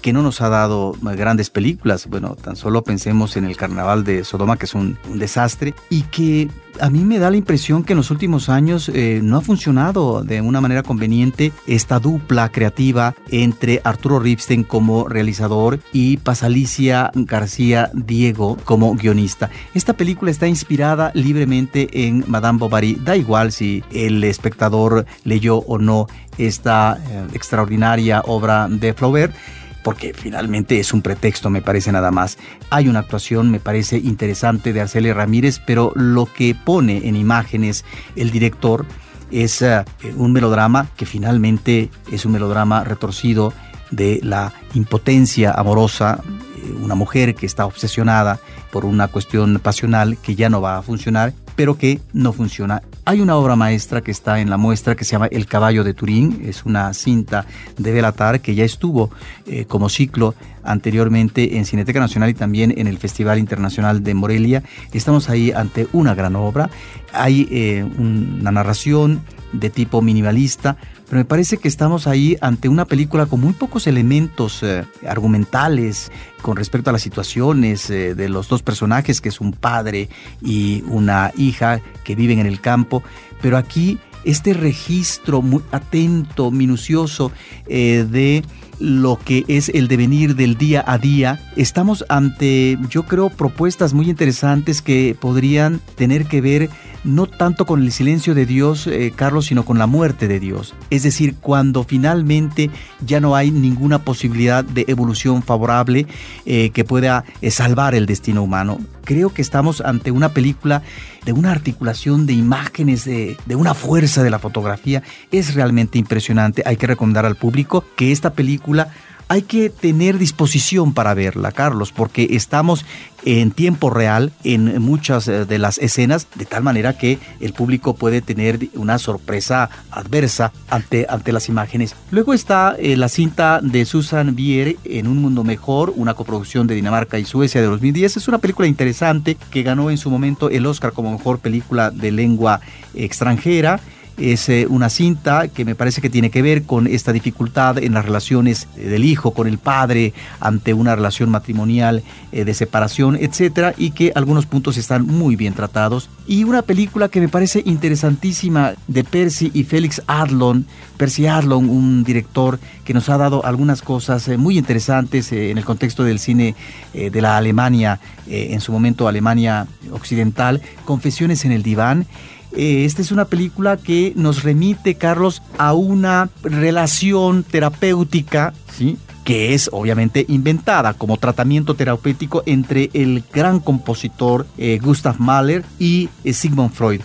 que 0.00 0.12
no 0.12 0.22
nos 0.22 0.40
ha 0.40 0.48
dado 0.48 0.94
grandes 1.02 1.50
películas. 1.50 2.06
Bueno, 2.06 2.36
tan 2.36 2.56
solo 2.56 2.82
pensemos 2.84 3.36
en 3.36 3.44
el 3.44 3.56
Carnaval 3.56 4.04
de 4.04 4.24
Sodoma, 4.24 4.56
que 4.56 4.66
es 4.66 4.74
un 4.74 4.96
desastre, 5.14 5.49
y 5.88 6.02
que 6.02 6.48
a 6.80 6.90
mí 6.90 7.00
me 7.04 7.18
da 7.18 7.30
la 7.30 7.36
impresión 7.36 7.82
que 7.84 7.92
en 7.92 7.98
los 7.98 8.10
últimos 8.10 8.48
años 8.48 8.88
eh, 8.88 9.20
no 9.22 9.36
ha 9.36 9.40
funcionado 9.40 10.22
de 10.22 10.40
una 10.40 10.60
manera 10.60 10.82
conveniente 10.82 11.52
esta 11.66 11.98
dupla 11.98 12.50
creativa 12.50 13.14
entre 13.30 13.80
Arturo 13.84 14.18
Ripstein 14.18 14.64
como 14.64 15.08
realizador 15.08 15.80
y 15.92 16.16
Pasalicia 16.18 17.10
García 17.14 17.90
Diego 17.92 18.56
como 18.64 18.94
guionista. 18.94 19.50
Esta 19.74 19.94
película 19.94 20.30
está 20.30 20.46
inspirada 20.46 21.10
libremente 21.14 22.06
en 22.06 22.24
Madame 22.26 22.58
Bovary. 22.58 22.94
Da 22.94 23.16
igual 23.16 23.52
si 23.52 23.82
el 23.92 24.22
espectador 24.24 25.06
leyó 25.24 25.58
o 25.58 25.78
no 25.78 26.06
esta 26.38 26.98
eh, 26.98 27.26
extraordinaria 27.34 28.22
obra 28.26 28.68
de 28.68 28.94
Flaubert 28.94 29.34
porque 29.82 30.12
finalmente 30.14 30.78
es 30.78 30.92
un 30.92 31.02
pretexto, 31.02 31.50
me 31.50 31.62
parece 31.62 31.92
nada 31.92 32.10
más. 32.10 32.38
Hay 32.70 32.88
una 32.88 33.00
actuación, 33.00 33.50
me 33.50 33.60
parece 33.60 33.98
interesante, 33.98 34.72
de 34.72 34.80
Arcelia 34.80 35.14
Ramírez, 35.14 35.60
pero 35.64 35.92
lo 35.94 36.26
que 36.26 36.54
pone 36.54 37.08
en 37.08 37.16
imágenes 37.16 37.84
el 38.16 38.30
director 38.30 38.86
es 39.30 39.62
eh, 39.62 39.84
un 40.16 40.32
melodrama 40.32 40.88
que 40.96 41.06
finalmente 41.06 41.90
es 42.10 42.24
un 42.24 42.32
melodrama 42.32 42.84
retorcido 42.84 43.52
de 43.90 44.20
la 44.22 44.52
impotencia 44.74 45.52
amorosa, 45.52 46.20
eh, 46.56 46.72
una 46.82 46.94
mujer 46.94 47.34
que 47.34 47.46
está 47.46 47.66
obsesionada 47.66 48.38
por 48.70 48.84
una 48.84 49.08
cuestión 49.08 49.60
pasional 49.60 50.18
que 50.18 50.34
ya 50.34 50.48
no 50.48 50.60
va 50.60 50.78
a 50.78 50.82
funcionar 50.82 51.32
pero 51.60 51.76
que 51.76 52.00
no 52.14 52.32
funciona. 52.32 52.80
Hay 53.10 53.20
una 53.20 53.34
obra 53.34 53.56
maestra 53.56 54.02
que 54.02 54.12
está 54.12 54.38
en 54.38 54.50
la 54.50 54.56
muestra 54.56 54.94
que 54.94 55.04
se 55.04 55.10
llama 55.10 55.26
El 55.26 55.46
caballo 55.46 55.82
de 55.82 55.94
Turín, 55.94 56.42
es 56.44 56.64
una 56.64 56.94
cinta 56.94 57.44
de 57.76 57.90
Belatar 57.90 58.40
que 58.40 58.54
ya 58.54 58.62
estuvo 58.62 59.10
eh, 59.46 59.64
como 59.64 59.88
ciclo 59.88 60.36
anteriormente 60.62 61.56
en 61.56 61.64
Cineteca 61.64 61.98
Nacional 61.98 62.30
y 62.30 62.34
también 62.34 62.72
en 62.78 62.86
el 62.86 62.98
Festival 62.98 63.40
Internacional 63.40 64.04
de 64.04 64.14
Morelia. 64.14 64.62
Estamos 64.92 65.28
ahí 65.28 65.50
ante 65.50 65.88
una 65.92 66.14
gran 66.14 66.36
obra, 66.36 66.70
hay 67.12 67.48
eh, 67.50 67.84
una 67.98 68.52
narración 68.52 69.22
de 69.52 69.70
tipo 69.70 70.02
minimalista, 70.02 70.76
pero 71.10 71.18
me 71.18 71.24
parece 71.24 71.56
que 71.56 71.66
estamos 71.66 72.06
ahí 72.06 72.38
ante 72.40 72.68
una 72.68 72.84
película 72.84 73.26
con 73.26 73.40
muy 73.40 73.52
pocos 73.52 73.88
elementos 73.88 74.62
eh, 74.62 74.84
argumentales 75.08 76.12
con 76.40 76.56
respecto 76.56 76.88
a 76.90 76.92
las 76.92 77.02
situaciones 77.02 77.90
eh, 77.90 78.14
de 78.14 78.28
los 78.28 78.48
dos 78.48 78.62
personajes, 78.62 79.20
que 79.20 79.28
es 79.28 79.40
un 79.40 79.50
padre 79.52 80.08
y 80.40 80.84
una 80.86 81.32
hija 81.36 81.80
que 82.04 82.14
viven 82.14 82.38
en 82.38 82.46
el 82.46 82.60
campo, 82.60 83.02
pero 83.42 83.56
aquí 83.56 83.98
este 84.22 84.54
registro 84.54 85.42
muy 85.42 85.64
atento, 85.72 86.52
minucioso 86.52 87.32
eh, 87.66 88.06
de 88.08 88.44
lo 88.78 89.18
que 89.18 89.44
es 89.48 89.68
el 89.68 89.88
devenir 89.88 90.36
del 90.36 90.56
día 90.56 90.84
a 90.86 90.96
día, 90.96 91.40
estamos 91.56 92.04
ante, 92.08 92.78
yo 92.88 93.02
creo, 93.04 93.30
propuestas 93.30 93.94
muy 93.94 94.08
interesantes 94.08 94.80
que 94.80 95.16
podrían 95.20 95.80
tener 95.96 96.26
que 96.26 96.40
ver 96.40 96.70
no 97.04 97.26
tanto 97.26 97.66
con 97.66 97.82
el 97.82 97.92
silencio 97.92 98.34
de 98.34 98.46
Dios, 98.46 98.86
eh, 98.86 99.12
Carlos, 99.14 99.46
sino 99.46 99.64
con 99.64 99.78
la 99.78 99.86
muerte 99.86 100.28
de 100.28 100.40
Dios. 100.40 100.74
Es 100.90 101.02
decir, 101.02 101.34
cuando 101.40 101.84
finalmente 101.84 102.70
ya 103.04 103.20
no 103.20 103.36
hay 103.36 103.50
ninguna 103.50 104.00
posibilidad 104.04 104.64
de 104.64 104.84
evolución 104.88 105.42
favorable 105.42 106.06
eh, 106.46 106.70
que 106.70 106.84
pueda 106.84 107.24
eh, 107.40 107.50
salvar 107.50 107.94
el 107.94 108.06
destino 108.06 108.42
humano. 108.42 108.78
Creo 109.04 109.32
que 109.32 109.42
estamos 109.42 109.80
ante 109.80 110.10
una 110.10 110.28
película 110.30 110.82
de 111.24 111.32
una 111.32 111.50
articulación 111.50 112.26
de 112.26 112.34
imágenes, 112.34 113.04
de, 113.04 113.36
de 113.46 113.56
una 113.56 113.74
fuerza 113.74 114.22
de 114.22 114.30
la 114.30 114.38
fotografía. 114.38 115.02
Es 115.32 115.54
realmente 115.54 115.98
impresionante. 115.98 116.62
Hay 116.66 116.76
que 116.76 116.86
recomendar 116.86 117.26
al 117.26 117.36
público 117.36 117.84
que 117.96 118.12
esta 118.12 118.34
película 118.34 118.90
hay 119.30 119.42
que 119.42 119.70
tener 119.70 120.18
disposición 120.18 120.92
para 120.92 121.14
verla, 121.14 121.52
Carlos, 121.52 121.92
porque 121.92 122.30
estamos 122.32 122.84
en 123.24 123.52
tiempo 123.52 123.88
real 123.88 124.32
en 124.42 124.82
muchas 124.82 125.28
eh, 125.28 125.44
de 125.44 125.58
las 125.60 125.78
escenas, 125.78 126.26
de 126.34 126.46
tal 126.46 126.64
manera 126.64 126.98
que 126.98 127.20
el 127.38 127.52
público 127.52 127.94
puede 127.94 128.22
tener 128.22 128.58
una 128.74 128.98
sorpresa 128.98 129.70
adversa 129.92 130.50
ante, 130.68 131.06
ante 131.08 131.30
las 131.30 131.48
imágenes. 131.48 131.94
Luego 132.10 132.34
está 132.34 132.74
eh, 132.76 132.96
la 132.96 133.08
cinta 133.08 133.60
de 133.62 133.84
Susan 133.84 134.34
Bier 134.34 134.78
en 134.82 135.06
Un 135.06 135.18
Mundo 135.18 135.44
Mejor, 135.44 135.92
una 135.94 136.14
coproducción 136.14 136.66
de 136.66 136.74
Dinamarca 136.74 137.16
y 137.20 137.24
Suecia 137.24 137.60
de 137.60 137.68
2010. 137.68 138.16
Es 138.16 138.26
una 138.26 138.38
película 138.38 138.66
interesante 138.66 139.36
que 139.52 139.62
ganó 139.62 139.90
en 139.90 139.98
su 139.98 140.10
momento 140.10 140.50
el 140.50 140.66
Oscar 140.66 140.90
como 140.90 141.12
mejor 141.12 141.38
película 141.38 141.92
de 141.92 142.10
lengua 142.10 142.60
extranjera 142.94 143.78
es 144.20 144.48
eh, 144.50 144.66
una 144.68 144.90
cinta 144.90 145.48
que 145.48 145.64
me 145.64 145.74
parece 145.74 146.02
que 146.02 146.10
tiene 146.10 146.30
que 146.30 146.42
ver 146.42 146.64
con 146.64 146.86
esta 146.86 147.12
dificultad 147.12 147.78
en 147.78 147.94
las 147.94 148.04
relaciones 148.04 148.68
eh, 148.76 148.88
del 148.88 149.04
hijo 149.04 149.32
con 149.32 149.46
el 149.46 149.58
padre 149.58 150.12
ante 150.40 150.74
una 150.74 150.94
relación 150.94 151.30
matrimonial 151.30 152.02
eh, 152.30 152.44
de 152.44 152.54
separación, 152.54 153.16
etcétera, 153.16 153.74
y 153.76 153.92
que 153.92 154.12
algunos 154.14 154.44
puntos 154.44 154.76
están 154.76 155.06
muy 155.06 155.36
bien 155.36 155.54
tratados. 155.54 156.10
Y 156.26 156.44
una 156.44 156.62
película 156.62 157.08
que 157.08 157.20
me 157.20 157.28
parece 157.28 157.62
interesantísima 157.64 158.74
de 158.86 159.04
Percy 159.04 159.50
y 159.54 159.64
Félix 159.64 160.02
Adlon, 160.06 160.66
Percy 160.98 161.26
Adlon, 161.26 161.70
un 161.70 162.04
director 162.04 162.60
que 162.84 162.92
nos 162.92 163.08
ha 163.08 163.16
dado 163.16 163.44
algunas 163.46 163.80
cosas 163.80 164.28
muy 164.36 164.58
interesantes 164.58 165.32
en 165.32 165.56
el 165.56 165.64
contexto 165.64 166.04
del 166.04 166.18
cine 166.18 166.54
de 166.92 167.20
la 167.22 167.36
Alemania, 167.36 168.00
en 168.26 168.60
su 168.60 168.70
momento 168.70 169.08
Alemania 169.08 169.66
occidental, 169.92 170.60
Confesiones 170.84 171.44
en 171.44 171.52
el 171.52 171.62
diván 171.62 172.06
eh, 172.52 172.84
esta 172.84 173.02
es 173.02 173.12
una 173.12 173.26
película 173.26 173.76
que 173.76 174.12
nos 174.16 174.42
remite, 174.42 174.94
Carlos, 174.94 175.42
a 175.58 175.72
una 175.72 176.30
relación 176.42 177.42
terapéutica, 177.44 178.52
¿sí? 178.76 178.98
que 179.24 179.54
es 179.54 179.68
obviamente 179.72 180.24
inventada 180.28 180.94
como 180.94 181.16
tratamiento 181.16 181.74
terapéutico 181.74 182.42
entre 182.46 182.90
el 182.94 183.22
gran 183.32 183.60
compositor 183.60 184.46
eh, 184.58 184.78
Gustav 184.82 185.20
Mahler 185.20 185.64
y 185.78 186.08
eh, 186.24 186.32
Sigmund 186.32 186.72
Freud. 186.72 187.00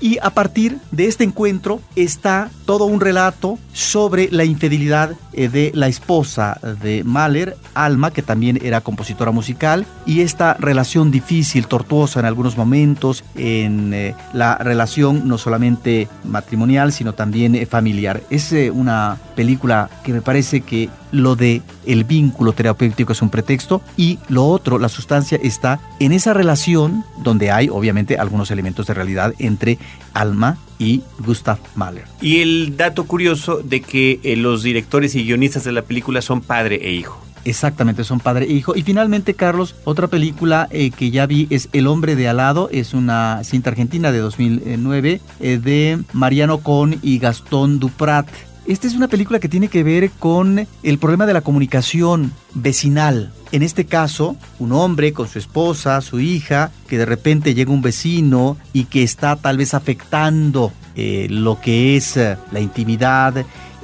Y 0.00 0.18
a 0.22 0.30
partir 0.30 0.78
de 0.90 1.06
este 1.06 1.24
encuentro 1.24 1.80
está 1.94 2.50
todo 2.66 2.84
un 2.84 3.00
relato 3.00 3.58
sobre 3.72 4.28
la 4.30 4.44
infidelidad 4.44 5.12
eh, 5.32 5.48
de 5.48 5.70
la 5.74 5.88
esposa 5.88 6.58
de 6.82 7.04
Mahler, 7.04 7.56
Alma, 7.74 8.10
que 8.10 8.22
también 8.22 8.58
era 8.62 8.80
compositora 8.80 9.30
musical, 9.30 9.86
y 10.04 10.20
esta 10.20 10.54
relación 10.54 11.10
difícil, 11.10 11.66
tortuosa 11.66 12.20
en 12.20 12.26
algunos 12.26 12.56
momentos, 12.56 13.24
en 13.36 13.92
eh, 13.94 14.14
la 14.32 14.56
relación 14.58 15.28
no 15.28 15.38
solamente 15.38 16.08
matrimonial, 16.24 16.92
sino 16.92 17.12
también 17.12 17.54
eh, 17.54 17.66
familiar. 17.66 18.22
Es 18.30 18.54
una 18.72 19.18
película 19.34 19.90
que 20.02 20.12
me 20.12 20.22
parece 20.22 20.62
que 20.62 20.88
lo 21.12 21.36
de 21.36 21.62
el 21.86 22.04
vínculo 22.04 22.52
terapéutico 22.52 23.12
es 23.12 23.22
un 23.22 23.30
pretexto 23.30 23.82
y 23.96 24.18
lo 24.28 24.46
otro, 24.46 24.78
la 24.78 24.88
sustancia 24.88 25.38
está 25.42 25.80
en 26.00 26.12
esa 26.12 26.34
relación 26.34 27.04
donde 27.18 27.50
hay 27.50 27.68
obviamente 27.68 28.18
algunos 28.18 28.50
elementos 28.50 28.86
de 28.86 28.94
realidad 28.94 29.34
entre 29.38 29.78
Alma 30.14 30.58
y 30.78 31.02
Gustav 31.18 31.58
Mahler. 31.74 32.04
Y 32.20 32.40
el 32.40 32.76
dato 32.76 33.04
curioso 33.04 33.60
de 33.62 33.80
que 33.80 34.20
eh, 34.22 34.36
los 34.36 34.62
directores 34.62 35.14
y 35.14 35.24
guionistas 35.24 35.64
de 35.64 35.72
la 35.72 35.82
película 35.82 36.22
son 36.22 36.40
padre 36.40 36.80
e 36.82 36.92
hijo. 36.92 37.20
Exactamente, 37.46 38.02
son 38.02 38.18
padre 38.18 38.46
e 38.46 38.52
hijo. 38.52 38.74
Y 38.74 38.82
finalmente, 38.82 39.34
Carlos, 39.34 39.76
otra 39.84 40.08
película 40.08 40.66
eh, 40.72 40.90
que 40.90 41.12
ya 41.12 41.26
vi 41.26 41.46
es 41.50 41.68
El 41.72 41.86
hombre 41.86 42.16
de 42.16 42.28
alado, 42.28 42.68
es 42.72 42.92
una 42.92 43.44
cinta 43.44 43.70
argentina 43.70 44.10
de 44.10 44.18
2009 44.18 45.20
eh, 45.38 45.58
de 45.58 46.00
Mariano 46.12 46.58
Con 46.58 46.98
y 47.02 47.18
Gastón 47.18 47.78
Duprat. 47.78 48.26
Esta 48.66 48.88
es 48.88 48.94
una 48.94 49.06
película 49.06 49.38
que 49.38 49.48
tiene 49.48 49.68
que 49.68 49.84
ver 49.84 50.10
con 50.10 50.66
el 50.82 50.98
problema 50.98 51.24
de 51.24 51.32
la 51.32 51.42
comunicación 51.42 52.32
vecinal. 52.52 53.32
En 53.52 53.62
este 53.62 53.84
caso, 53.84 54.36
un 54.58 54.72
hombre 54.72 55.12
con 55.12 55.28
su 55.28 55.38
esposa, 55.38 56.00
su 56.00 56.18
hija, 56.18 56.72
que 56.88 56.98
de 56.98 57.06
repente 57.06 57.54
llega 57.54 57.70
un 57.70 57.80
vecino 57.80 58.56
y 58.72 58.84
que 58.84 59.04
está 59.04 59.36
tal 59.36 59.56
vez 59.56 59.72
afectando 59.72 60.72
eh, 60.96 61.28
lo 61.30 61.60
que 61.60 61.96
es 61.96 62.16
eh, 62.16 62.36
la 62.50 62.58
intimidad 62.58 63.36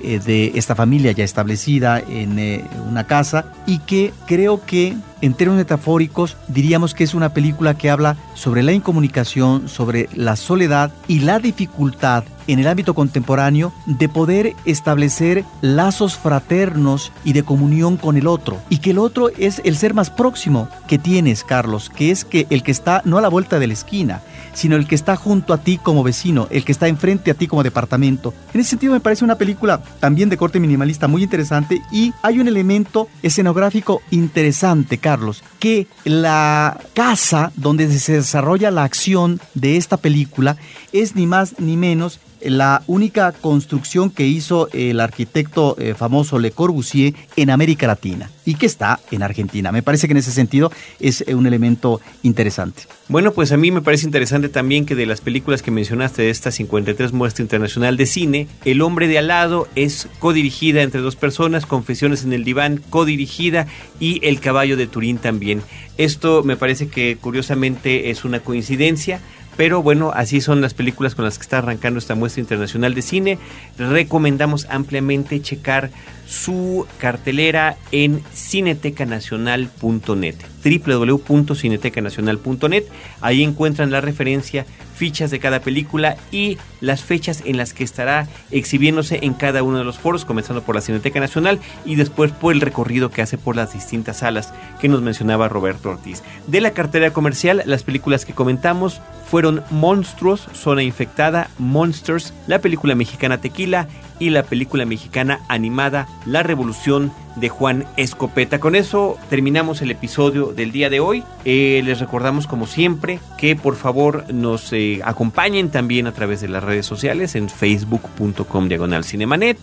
eh, 0.02 0.18
de 0.18 0.50
esta 0.56 0.74
familia 0.74 1.12
ya 1.12 1.22
establecida 1.22 2.00
en 2.00 2.66
una 2.88 3.06
casa 3.06 3.52
y 3.66 3.78
que 3.78 4.12
creo 4.26 4.66
que 4.66 4.96
en 5.20 5.34
términos 5.34 5.58
metafóricos 5.58 6.36
diríamos 6.48 6.92
que 6.92 7.04
es 7.04 7.14
una 7.14 7.32
película 7.32 7.78
que 7.78 7.88
habla 7.88 8.16
sobre 8.34 8.64
la 8.64 8.72
incomunicación, 8.72 9.68
sobre 9.68 10.08
la 10.16 10.34
soledad 10.34 10.90
y 11.06 11.20
la 11.20 11.38
dificultad 11.38 12.24
en 12.46 12.58
el 12.58 12.68
ámbito 12.68 12.94
contemporáneo 12.94 13.72
de 13.86 14.08
poder 14.08 14.54
establecer 14.64 15.44
lazos 15.60 16.16
fraternos 16.16 17.12
y 17.24 17.32
de 17.32 17.42
comunión 17.42 17.96
con 17.96 18.16
el 18.16 18.26
otro. 18.26 18.60
Y 18.68 18.78
que 18.78 18.90
el 18.90 18.98
otro 18.98 19.30
es 19.38 19.60
el 19.64 19.76
ser 19.76 19.94
más 19.94 20.10
próximo 20.10 20.68
que 20.86 20.98
tienes, 20.98 21.44
Carlos, 21.44 21.90
que 21.90 22.10
es 22.10 22.24
que 22.24 22.46
el 22.50 22.62
que 22.62 22.70
está 22.70 23.02
no 23.04 23.18
a 23.18 23.22
la 23.22 23.28
vuelta 23.28 23.58
de 23.58 23.66
la 23.66 23.72
esquina, 23.72 24.22
sino 24.54 24.76
el 24.76 24.86
que 24.86 24.94
está 24.94 25.16
junto 25.16 25.52
a 25.52 25.58
ti 25.58 25.78
como 25.78 26.02
vecino, 26.02 26.46
el 26.50 26.64
que 26.64 26.72
está 26.72 26.88
enfrente 26.88 27.30
a 27.30 27.34
ti 27.34 27.46
como 27.46 27.62
departamento. 27.62 28.34
En 28.52 28.60
ese 28.60 28.70
sentido 28.70 28.92
me 28.92 29.00
parece 29.00 29.24
una 29.24 29.36
película 29.36 29.82
también 30.00 30.28
de 30.28 30.36
corte 30.36 30.60
minimalista 30.60 31.08
muy 31.08 31.22
interesante 31.22 31.82
y 31.90 32.12
hay 32.22 32.40
un 32.40 32.48
elemento 32.48 33.08
escenográfico 33.22 34.02
interesante, 34.10 34.98
Carlos, 34.98 35.42
que 35.58 35.86
la 36.04 36.78
casa 36.94 37.52
donde 37.56 37.98
se 37.98 38.14
desarrolla 38.14 38.70
la 38.70 38.84
acción 38.84 39.40
de 39.54 39.76
esta 39.76 39.96
película 39.96 40.56
es 40.92 41.14
ni 41.16 41.26
más 41.26 41.58
ni 41.58 41.76
menos 41.76 42.20
la 42.44 42.82
única 42.86 43.32
construcción 43.32 44.10
que 44.10 44.26
hizo 44.26 44.68
el 44.72 45.00
arquitecto 45.00 45.76
eh, 45.78 45.94
famoso 45.94 46.38
Le 46.38 46.50
Corbusier 46.50 47.14
en 47.36 47.50
América 47.50 47.86
Latina 47.86 48.30
y 48.44 48.54
que 48.54 48.66
está 48.66 49.00
en 49.10 49.22
Argentina. 49.22 49.72
Me 49.72 49.82
parece 49.82 50.06
que 50.06 50.12
en 50.12 50.18
ese 50.18 50.32
sentido 50.32 50.72
es 51.00 51.24
eh, 51.26 51.34
un 51.34 51.46
elemento 51.46 52.00
interesante. 52.22 52.82
Bueno, 53.08 53.32
pues 53.32 53.52
a 53.52 53.56
mí 53.56 53.70
me 53.70 53.82
parece 53.82 54.06
interesante 54.06 54.48
también 54.48 54.86
que 54.86 54.94
de 54.94 55.06
las 55.06 55.20
películas 55.20 55.62
que 55.62 55.70
mencionaste 55.70 56.22
de 56.22 56.30
esta 56.30 56.50
53 56.50 57.12
muestra 57.12 57.42
internacional 57.42 57.96
de 57.96 58.06
cine, 58.06 58.48
El 58.64 58.82
hombre 58.82 59.08
de 59.08 59.18
al 59.18 59.28
lado 59.28 59.68
es 59.74 60.08
codirigida 60.18 60.82
entre 60.82 61.00
dos 61.00 61.16
personas, 61.16 61.66
Confesiones 61.66 62.24
en 62.24 62.32
el 62.32 62.44
diván 62.44 62.82
codirigida 62.90 63.66
y 64.00 64.24
El 64.26 64.40
caballo 64.40 64.76
de 64.76 64.86
Turín 64.86 65.18
también. 65.18 65.62
Esto 65.98 66.42
me 66.42 66.56
parece 66.56 66.88
que 66.88 67.16
curiosamente 67.20 68.10
es 68.10 68.24
una 68.24 68.40
coincidencia 68.40 69.20
pero 69.56 69.82
bueno, 69.82 70.12
así 70.14 70.40
son 70.40 70.60
las 70.60 70.74
películas 70.74 71.14
con 71.14 71.24
las 71.24 71.38
que 71.38 71.42
está 71.42 71.58
arrancando 71.58 71.98
esta 71.98 72.14
muestra 72.14 72.40
internacional 72.40 72.94
de 72.94 73.02
cine. 73.02 73.38
Recomendamos 73.78 74.66
ampliamente 74.70 75.40
checar 75.42 75.90
su 76.26 76.86
cartelera 76.98 77.76
en 77.90 78.22
cinetecanacional.net 78.34 80.36
www.cinetecanacional.net 80.62 82.84
ahí 83.20 83.42
encuentran 83.42 83.90
la 83.90 84.00
referencia 84.00 84.64
fichas 84.94 85.32
de 85.32 85.40
cada 85.40 85.58
película 85.60 86.16
y 86.30 86.58
las 86.80 87.02
fechas 87.02 87.42
en 87.44 87.56
las 87.56 87.74
que 87.74 87.82
estará 87.82 88.28
exhibiéndose 88.52 89.18
en 89.22 89.34
cada 89.34 89.64
uno 89.64 89.78
de 89.78 89.84
los 89.84 89.98
foros, 89.98 90.24
comenzando 90.24 90.62
por 90.62 90.76
la 90.76 90.80
Cineteca 90.80 91.18
Nacional 91.18 91.58
y 91.84 91.96
después 91.96 92.30
por 92.30 92.52
el 92.52 92.60
recorrido 92.60 93.10
que 93.10 93.22
hace 93.22 93.38
por 93.38 93.56
las 93.56 93.72
distintas 93.72 94.18
salas 94.18 94.54
que 94.80 94.88
nos 94.88 95.02
mencionaba 95.02 95.48
Roberto 95.48 95.90
Ortiz. 95.90 96.22
De 96.46 96.60
la 96.60 96.70
cartera 96.70 97.12
comercial, 97.12 97.64
las 97.66 97.82
películas 97.82 98.24
que 98.24 98.34
comentamos 98.34 99.00
fueron 99.28 99.64
Monstruos, 99.70 100.46
Zona 100.52 100.84
Infectada, 100.84 101.50
Monsters, 101.58 102.32
la 102.46 102.60
película 102.60 102.94
mexicana 102.94 103.40
Tequila 103.40 103.88
y 104.18 104.30
la 104.30 104.42
película 104.42 104.84
mexicana 104.84 105.40
animada 105.48 106.08
La 106.26 106.42
Revolución 106.42 107.12
de 107.36 107.48
Juan 107.48 107.84
Escopeta. 107.96 108.60
Con 108.60 108.74
eso 108.74 109.16
terminamos 109.30 109.82
el 109.82 109.90
episodio 109.90 110.52
del 110.52 110.72
día 110.72 110.90
de 110.90 111.00
hoy. 111.00 111.24
Eh, 111.44 111.82
les 111.84 112.00
recordamos 112.00 112.46
como 112.46 112.66
siempre 112.66 113.20
que 113.38 113.56
por 113.56 113.76
favor 113.76 114.24
nos 114.32 114.72
eh, 114.72 115.00
acompañen 115.04 115.70
también 115.70 116.06
a 116.06 116.12
través 116.12 116.40
de 116.40 116.48
las 116.48 116.62
redes 116.62 116.86
sociales 116.86 117.34
en 117.34 117.48
facebook.com 117.48 118.68
diagonal 118.68 119.04
cinemanet 119.04 119.58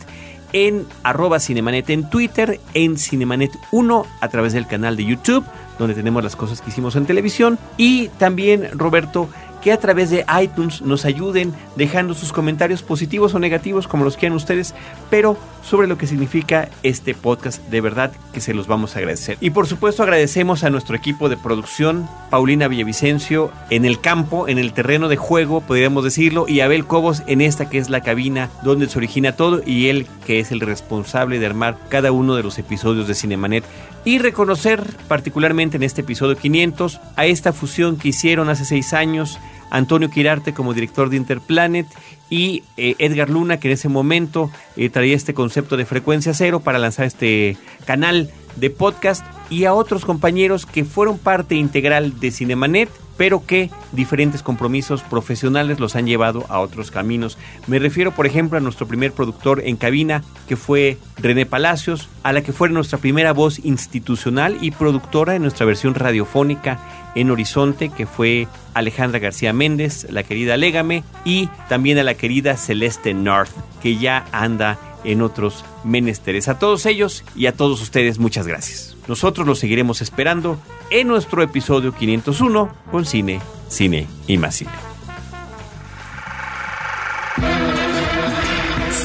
en 0.54 0.86
arroba 1.04 1.40
cinemanet 1.40 1.90
en 1.90 2.10
Twitter, 2.10 2.60
en 2.74 2.98
cinemanet 2.98 3.52
1 3.72 4.06
a 4.20 4.28
través 4.30 4.54
del 4.54 4.68
canal 4.68 4.96
de 4.96 5.06
YouTube, 5.06 5.46
donde 5.78 5.94
tenemos 5.94 6.24
las 6.24 6.36
cosas 6.36 6.62
que 6.62 6.70
hicimos 6.70 6.96
en 6.96 7.06
televisión. 7.06 7.60
Y 7.78 8.08
también, 8.18 8.70
Roberto, 8.74 9.30
que 9.62 9.72
a 9.72 9.78
través 9.78 10.10
de 10.10 10.26
iTunes 10.42 10.82
nos 10.82 11.06
ayuden 11.06 11.54
dejando 11.76 12.14
sus 12.14 12.34
comentarios 12.34 12.82
positivos 12.82 13.34
o 13.34 13.40
negativos 13.40 13.88
como 13.88 14.04
los 14.04 14.18
quieran 14.18 14.36
ustedes, 14.36 14.74
pero 15.10 15.38
sobre 15.64 15.88
lo 15.88 15.98
que 15.98 16.08
significa 16.08 16.70
este 16.84 17.14
podcast, 17.14 17.62
de 17.70 17.82
verdad 17.82 18.12
que 18.34 18.42
se 18.42 18.54
los 18.54 18.68
vamos 18.68 18.96
a 18.96 19.00
agradecer. 19.00 19.38
Y 19.42 19.50
por 19.52 19.68
supuesto 19.68 20.04
agradecemos 20.04 20.64
a 20.64 20.70
nuestro 20.70 20.96
equipo 20.96 21.30
de 21.30 21.38
producción, 21.38 22.08
Paulina 22.30 22.68
Villavicencio, 22.68 23.52
en 23.70 23.86
el 23.86 24.00
campo, 24.00 24.48
en 24.48 24.58
el 24.58 24.74
terreno 24.74 25.10
de 25.10 25.18
juego, 25.18 25.62
podríamos 25.62 26.04
decirlo, 26.04 26.46
y 26.48 26.62
Abel 26.62 26.86
Cobos 26.86 27.24
en 27.28 27.42
esta 27.42 27.70
que 27.70 27.78
es 27.78 27.90
la 27.90 28.02
cabina 28.02 28.50
donde 28.64 28.88
se 28.88 28.98
origina 28.98 29.36
todo 29.36 29.62
y 29.66 29.90
él 29.90 30.08
que 30.26 30.40
es 30.40 30.52
el 30.52 30.62
responsable 30.62 31.40
de 31.40 31.46
armar 31.46 31.78
cada 31.90 32.12
uno 32.12 32.36
de 32.36 32.44
los 32.44 32.58
episodios 32.60 33.08
de 33.08 33.16
Cinemanet 33.16 33.64
y 34.10 34.18
reconocer 34.18 34.82
particularmente 35.08 35.78
en 35.78 35.84
este 35.84 36.02
episodio 36.02 36.36
500 36.36 37.00
a 37.16 37.28
esta 37.28 37.54
fusión 37.54 37.96
que 37.96 38.08
hicieron 38.08 38.50
hace 38.50 38.66
seis 38.66 38.94
años 38.94 39.38
Antonio 39.70 40.10
Quirarte 40.10 40.52
como 40.52 40.74
director 40.74 41.12
de 41.12 41.18
Interplanet 41.18 41.86
y 42.28 42.64
eh, 42.76 42.96
Edgar 42.98 43.30
Luna 43.30 43.60
que 43.60 43.68
en 43.68 43.76
ese 43.76 43.88
momento 43.88 44.50
eh, 44.76 44.90
traía 44.90 45.16
este 45.16 45.36
concepto 45.36 45.78
de 45.78 45.86
frecuencia 45.86 46.34
cero 46.34 46.60
para 46.60 46.80
lanzar 46.80 47.06
este 47.06 47.56
canal 47.86 48.32
de 48.56 48.72
podcast 48.72 49.24
y 49.52 49.66
a 49.66 49.76
otros 49.76 50.06
compañeros 50.06 50.66
que 50.66 50.86
fueron 50.86 51.20
parte 51.20 51.54
integral 51.54 52.20
de 52.20 52.32
Cinemanet 52.32 52.90
pero 53.20 53.46
que 53.46 53.70
diferentes 53.92 54.42
compromisos 54.42 55.02
profesionales 55.02 55.82
los 55.82 55.98
han 55.98 56.08
llevado 56.08 56.46
a 56.48 56.62
otros 56.62 56.90
caminos. 56.90 57.38
Me 57.68 57.78
refiero, 57.78 58.16
por 58.16 58.26
ejemplo, 58.26 58.58
a 58.58 58.62
nuestro 58.62 58.88
primer 58.88 59.12
productor 59.12 59.62
en 59.66 59.76
cabina, 59.76 60.24
que 60.48 60.56
fue 60.56 60.98
René 61.18 61.46
Palacios, 61.46 62.08
a 62.24 62.32
la 62.32 62.44
que 62.44 62.54
fue 62.54 62.70
nuestra 62.70 62.98
primera 62.98 63.34
voz 63.34 63.60
institucional 63.66 64.58
y 64.62 64.72
productora 64.72 65.36
en 65.36 65.42
nuestra 65.42 65.66
versión 65.66 65.96
radiofónica 65.96 66.80
en 67.14 67.30
Horizonte, 67.30 67.90
que 67.90 68.06
fue 68.06 68.48
Alejandra 68.74 69.20
García 69.20 69.52
Méndez, 69.52 70.08
la 70.10 70.24
querida 70.24 70.56
Légame, 70.56 71.04
y 71.26 71.50
también 71.68 71.98
a 71.98 72.04
la 72.04 72.14
querida 72.14 72.56
Celeste 72.56 73.14
North, 73.14 73.52
que 73.82 73.98
ya 73.98 74.28
anda 74.32 74.80
en 75.04 75.22
otros 75.22 75.66
menesteres. 75.84 76.48
A 76.48 76.58
todos 76.58 76.86
ellos 76.86 77.26
y 77.36 77.48
a 77.48 77.52
todos 77.52 77.82
ustedes, 77.82 78.18
muchas 78.18 78.48
gracias. 78.48 78.96
Nosotros 79.10 79.46
los 79.46 79.60
seguiremos 79.60 80.02
esperando 80.02 80.58
en 80.92 81.08
nuestro 81.08 81.42
episodio 81.42 81.94
501 81.94 82.76
con 82.92 83.06
cine, 83.06 83.40
cine 83.68 84.06
y 84.28 84.38
más 84.38 84.56
cine. 84.56 84.72